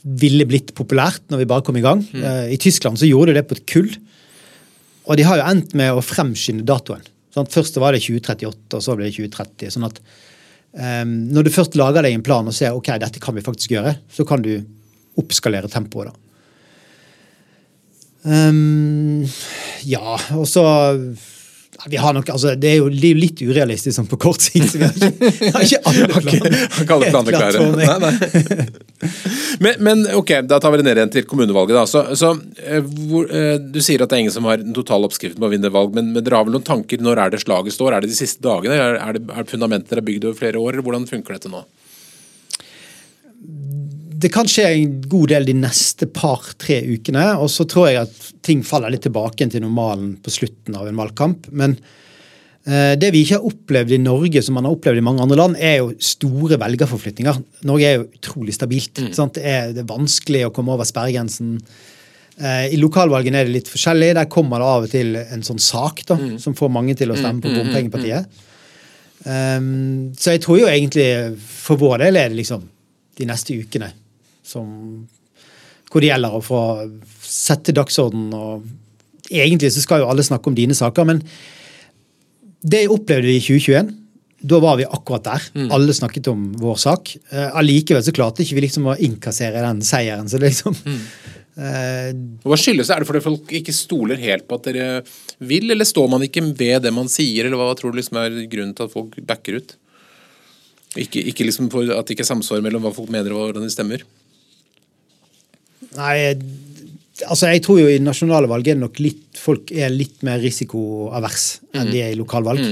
[0.05, 2.05] ville blitt populært når vi bare kom i gang.
[2.12, 2.23] Mm.
[2.23, 3.91] Eh, I Tyskland så gjorde de det på et kull.
[5.05, 7.03] Og de har jo endt med å fremskynde datoen.
[7.35, 9.75] Sånn, først var det 2038, og så ble det 2030.
[9.75, 9.99] sånn at
[10.75, 13.77] Um, når du først lager deg en plan og ser ok, dette kan vi faktisk
[13.77, 14.57] gjøre, så kan du
[15.20, 16.11] oppskalere tempoet.
[16.11, 16.20] da.
[18.25, 19.22] Um,
[19.87, 20.64] ja, og så
[21.91, 24.70] vi har nok, altså, Det er jo litt urealistisk sånn på kort sikt.
[24.72, 27.66] så vi har ikke, har ikke alle planer, planer klare.
[27.77, 28.66] Nei, nei.
[29.61, 31.77] Men, men, ok, da tar vi det ned igjen til kommunevalget.
[31.77, 31.85] da.
[31.91, 32.33] Så, så
[32.64, 35.51] eh, hvor, eh, Du sier at det er ingen som har den totale oppskriften på
[35.51, 37.03] å vinne valg, men, men dere har vel noen tanker?
[37.05, 37.97] Når er det slaget står?
[37.97, 38.79] Er det de siste dagene?
[38.79, 40.75] Er, er det er fundamentet dere har bygd over flere år?
[40.75, 41.64] eller Hvordan funker dette nå?
[44.25, 47.27] Det kan skje en god del de neste par-tre ukene.
[47.43, 51.01] Og så tror jeg at ting faller litt tilbake til normalen på slutten av en
[51.01, 51.51] valgkamp.
[51.53, 51.75] Men
[52.64, 55.39] eh, det vi ikke har opplevd i Norge, som man har opplevd i mange andre
[55.41, 57.41] land, er jo store velgerforflyttinger.
[57.68, 59.03] Norge er jo utrolig stabilt.
[59.03, 59.11] Mm.
[59.12, 61.59] Det, er, det, er, vanskelig å komme over sperregrensen.
[62.39, 64.14] Eh, I lokalvalgene er det litt forskjellig.
[64.16, 66.39] Der kommer det av og til en sånn sak da, mm.
[66.47, 68.41] som får mange til å stemme på mm, mm, mm, bompengepartiet.
[69.25, 71.07] Um, så jeg tror jo egentlig
[71.41, 72.64] for vår del er det liksom
[73.16, 73.89] de neste ukene
[74.45, 74.69] som,
[75.91, 76.61] hvor det gjelder å få
[77.25, 78.31] sette dagsorden.
[78.35, 81.23] og Egentlig så skal jo alle snakke om dine saker, men
[82.65, 83.93] det opplevde vi i 2021.
[84.45, 85.47] da var vi akkurat der.
[85.73, 87.15] Alle snakket om vår sak.
[87.33, 90.29] Eh, allikevel så klarte ikke vi liksom å innkassere den seieren.
[90.29, 90.77] så det liksom...
[91.57, 92.11] uh,
[92.45, 92.97] Hva skyldes det?
[92.97, 94.89] Er det fordi folk ikke stoler helt på at dere
[95.41, 98.37] vil, eller står man ikke ved det man sier, eller hva tror du liksom er
[98.53, 99.77] grunnen til at folk backer ut?
[100.95, 103.73] Ikke, ikke liksom at det ikke er samsvar mellom hva folk mener og hvordan de
[103.73, 104.05] stemmer?
[105.95, 106.17] Nei,
[107.29, 110.41] altså jeg tror jo i nasjonale valg er det nok litt, folk er litt mer
[110.43, 112.63] risikoavers enn de er i lokalvalg.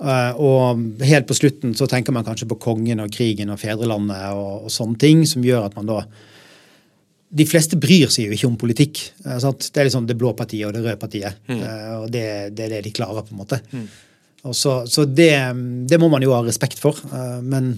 [0.00, 4.30] Eh, og helt på slutten så tenker man kanskje på kongen og krigen og fedrelandet
[4.32, 6.02] og, og sånne ting, som gjør at man da
[7.30, 9.00] De fleste bryr seg jo ikke om politikk.
[9.22, 9.36] Uh?
[9.38, 11.36] Det er liksom det blå partiet og det røde partiet.
[11.46, 12.24] eh, og det,
[12.56, 13.60] det er det de klarer, på en måte.
[14.42, 15.34] Og så så det,
[15.86, 16.96] det må man jo ha respekt for.
[17.44, 17.74] men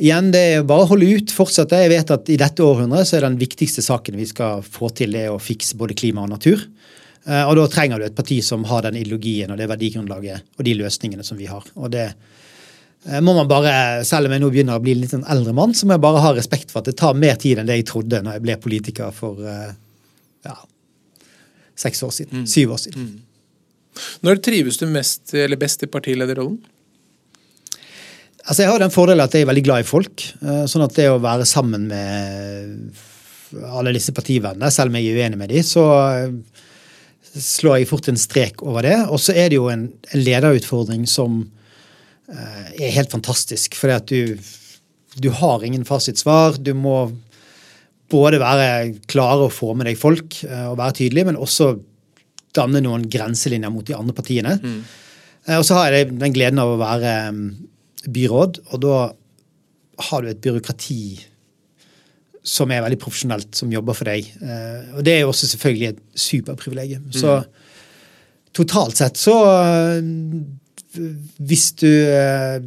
[0.00, 1.76] Igjen, det er bare å holde ut, fortsette.
[1.76, 5.12] Jeg vet at i dette århundret så er den viktigste saken vi skal få til,
[5.12, 6.62] det å fikse både klima og natur.
[7.26, 10.64] Eh, Og da trenger du et parti som har den ideologien og det verdigrunnlaget og
[10.64, 11.66] de løsningene som vi har.
[11.76, 13.74] Og det eh, må man bare,
[14.08, 16.24] selv om jeg nå begynner å bli litt en eldre mann, så må jeg bare
[16.24, 18.56] ha respekt for at det tar mer tid enn det jeg trodde når jeg ble
[18.64, 19.74] politiker for eh,
[20.48, 20.56] ja,
[21.76, 22.48] seks år siden.
[22.48, 23.10] Syv år siden.
[24.24, 26.56] Når trives du mest eller best i partilederrollen?
[28.50, 30.24] Altså Jeg har den fordelen at jeg er veldig glad i folk.
[30.42, 32.98] eh, Sånn at det å være sammen med
[33.70, 35.84] alle disse partivennene, selv om jeg er uenig med dem, så
[36.16, 36.34] eh,
[37.30, 38.96] slår jeg fort en strek over det.
[39.06, 41.44] Og så er det jo en, en lederutfordring som
[42.26, 43.78] eh, er helt fantastisk.
[43.78, 44.34] Fordi at du,
[45.22, 46.58] du har ingen fasitsvar.
[46.58, 47.04] Du må
[48.10, 48.66] både være
[49.06, 51.76] klare og få med deg folk og være tydelig, men også
[52.58, 54.56] danne noen grenselinjer mot de andre partiene.
[54.58, 54.80] Mm.
[55.54, 57.44] Og så har jeg den gleden av å være mm,
[58.08, 58.98] byråd, og da
[60.10, 61.02] har du et byråkrati
[62.50, 64.30] som er veldig profesjonelt, som jobber for deg.
[64.40, 67.10] Eh, Og det er jo også selvfølgelig et superprivilegium.
[67.12, 67.42] Så
[68.56, 70.00] totalt sett så eh,
[71.36, 72.64] Hvis du eh,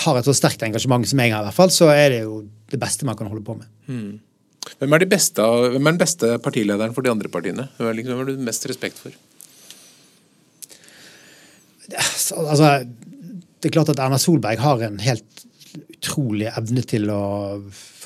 [0.00, 2.44] har et så sterkt engasjement som jeg har, i hvert fall, så er det jo
[2.70, 3.66] det beste man kan holde på med.
[4.78, 7.66] Hvem er, de beste, hvem er den beste partilederen for de andre partiene?
[7.76, 9.10] Hvem liksom, hvem har du mest respekt for?
[11.90, 12.86] Altså,
[13.60, 15.44] det er klart at Erna Solberg har en helt
[15.76, 17.22] utrolig evne til å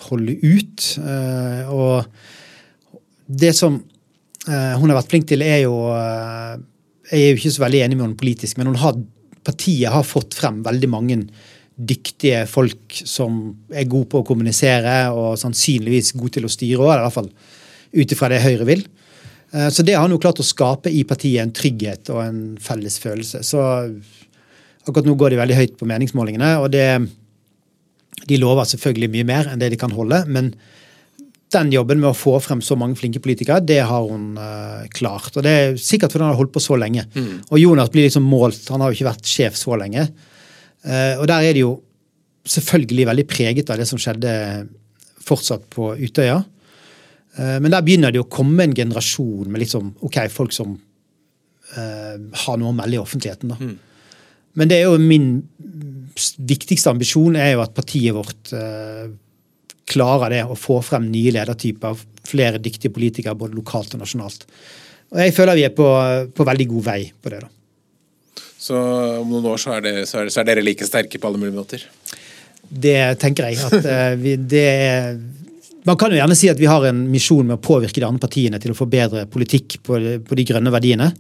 [0.09, 0.87] holde ut.
[0.99, 2.05] eh, og
[3.27, 6.59] det som eh, hun har vært flink til, er jo eh,
[7.11, 8.97] Jeg er jo ikke så veldig enig med henne politisk, men har,
[9.45, 11.19] partiet har fått frem veldig mange
[11.75, 16.93] dyktige folk som er gode på å kommunisere og sannsynligvis gode til å styre òg,
[16.95, 17.31] i hvert fall
[17.95, 18.85] ut ifra det Høyre vil.
[19.53, 22.97] Så det har han jo klart å skape i partiet en trygghet og en felles
[23.03, 23.43] følelse.
[23.47, 23.61] Så
[24.85, 26.87] akkurat nå går de veldig høyt på meningsmålingene, og det,
[28.29, 30.21] de lover selvfølgelig mye mer enn det de kan holde.
[30.29, 30.53] Men
[31.55, 35.33] den jobben med å få frem så mange flinke politikere, det har hun uh, klart.
[35.37, 37.07] Og det er sikkert fordi han har holdt på så lenge.
[37.51, 40.09] Og Jonas blir liksom målt, han har jo ikke vært sjef så lenge.
[40.85, 41.77] Uh, og der er det jo
[42.51, 44.33] selvfølgelig veldig preget av det som skjedde
[45.25, 46.41] fortsatt på Utøya.
[47.39, 50.77] Uh, Men der begynner det å komme en generasjon med liksom, ok, folk som
[51.75, 53.51] har noe å melde i offentligheten.
[53.51, 53.57] da.
[54.59, 55.29] Men det er jo min
[56.15, 59.09] viktigste ambisjon er jo at partiet vårt eh,
[59.91, 64.47] klarer det å få frem nye ledertyper, flere dyktige politikere både lokalt og nasjonalt.
[65.13, 65.89] Og jeg føler vi er på,
[66.35, 67.43] på veldig god vei på det.
[67.45, 68.45] da.
[68.65, 68.79] Så
[69.21, 71.29] om noen år så er, det, så er, det, så er dere like sterke på
[71.29, 71.85] alle mulige måter?
[72.65, 73.61] Det tenker jeg.
[73.61, 75.17] at eh, vi, det er
[75.85, 78.23] man kan jo gjerne si at vi har en misjon med å påvirke de andre
[78.23, 81.11] partiene til å få bedre politikk på, på de grønne verdiene.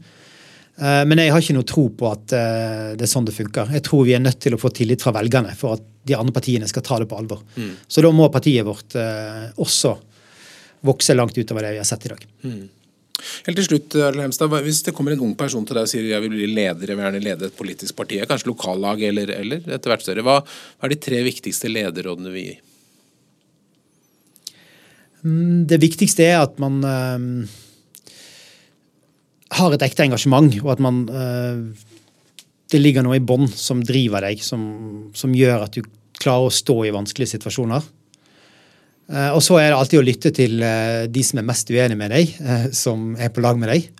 [0.78, 3.70] Eh, Men jeg har ikke noe tro på at eh, det er sånn det funker.
[3.76, 6.34] Jeg tror vi er nødt til å få tillit fra velgerne for at de andre
[6.36, 7.44] partiene skal ta det på alvor.
[7.88, 9.94] Så da må partiet vårt eh, også
[10.84, 12.26] vokse langt utover det vi har sett i dag.
[13.46, 16.04] Helt til slutt, Arild Hemstad, Hvis det kommer en ung person til deg og sier
[16.10, 19.64] jeg vil bli leder, jeg vil gjerne lede et politisk parti, kanskje lokallag eller, eller
[19.64, 20.40] etter hvert større, hva,
[20.82, 22.58] er de tre viktigste lederrådene vi gir?
[25.24, 26.82] Mm, Det viktigste er at man
[29.58, 31.90] har et ekte engasjement, og at man eh,
[32.72, 34.62] Det ligger noe i bånn som driver deg, som,
[35.14, 35.84] som gjør at du
[36.18, 37.84] klarer å stå i vanskelige situasjoner.
[39.12, 41.98] Eh, og så er det alltid å lytte til eh, de som er mest uenig
[42.00, 43.90] med deg, eh, som er på lag med deg,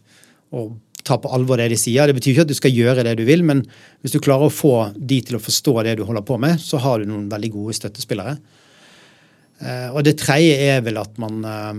[0.56, 0.72] og
[1.04, 2.08] ta på alvor det de sier.
[2.08, 3.60] Det betyr ikke at du skal gjøre det du vil, men
[4.02, 6.80] hvis du klarer å få de til å forstå det du holder på med, så
[6.82, 8.38] har du noen veldig gode støttespillere.
[9.60, 11.74] Eh, og det tredje er vel at man eh,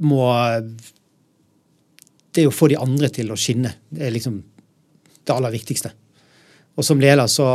[0.00, 0.24] må
[2.32, 3.72] Det å få de andre til å skinne.
[3.90, 4.38] Det er liksom
[5.26, 5.90] det aller viktigste.
[6.78, 7.46] Og som leder så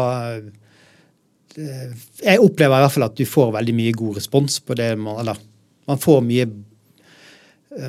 [1.56, 1.92] eh,
[2.22, 5.22] Jeg opplever i hvert fall at du får veldig mye god respons på det man
[5.24, 5.40] Eller
[5.88, 6.48] man får mye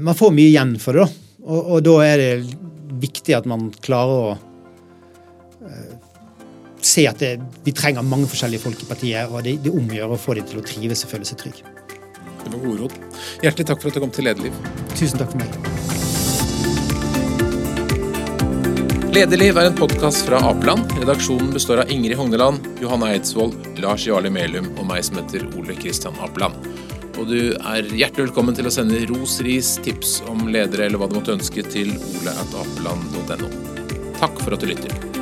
[0.03, 1.27] man får mye igjen for det, da.
[1.47, 2.57] Og, og da er det
[2.99, 4.33] viktig at man klarer å
[5.63, 5.93] eh,
[6.83, 10.21] se at det, vi trenger mange forskjellige folk i partiet, og det, det omgjør å
[10.21, 11.76] få dem til å trives og føle seg trygg.
[12.47, 12.93] Det var gode råd.
[13.43, 14.55] Hjertelig takk for at du kom til Lederliv.
[14.95, 15.51] Tusen takk for meg.
[19.17, 20.93] Lederliv er en podkast fra Apeland.
[21.01, 23.51] Redaksjonen består av Ingrid Hogneland, Johanna Eidsvoll,
[23.83, 26.55] Lars Jarle Melum og meg som heter Ole Kristian Apeland.
[27.17, 31.11] Og du er hjertelig velkommen til å sende ros, ris, tips om ledere eller hva
[31.11, 33.53] du måtte ønske til oleatapeland.no.
[34.21, 35.16] Takk for at du lytter.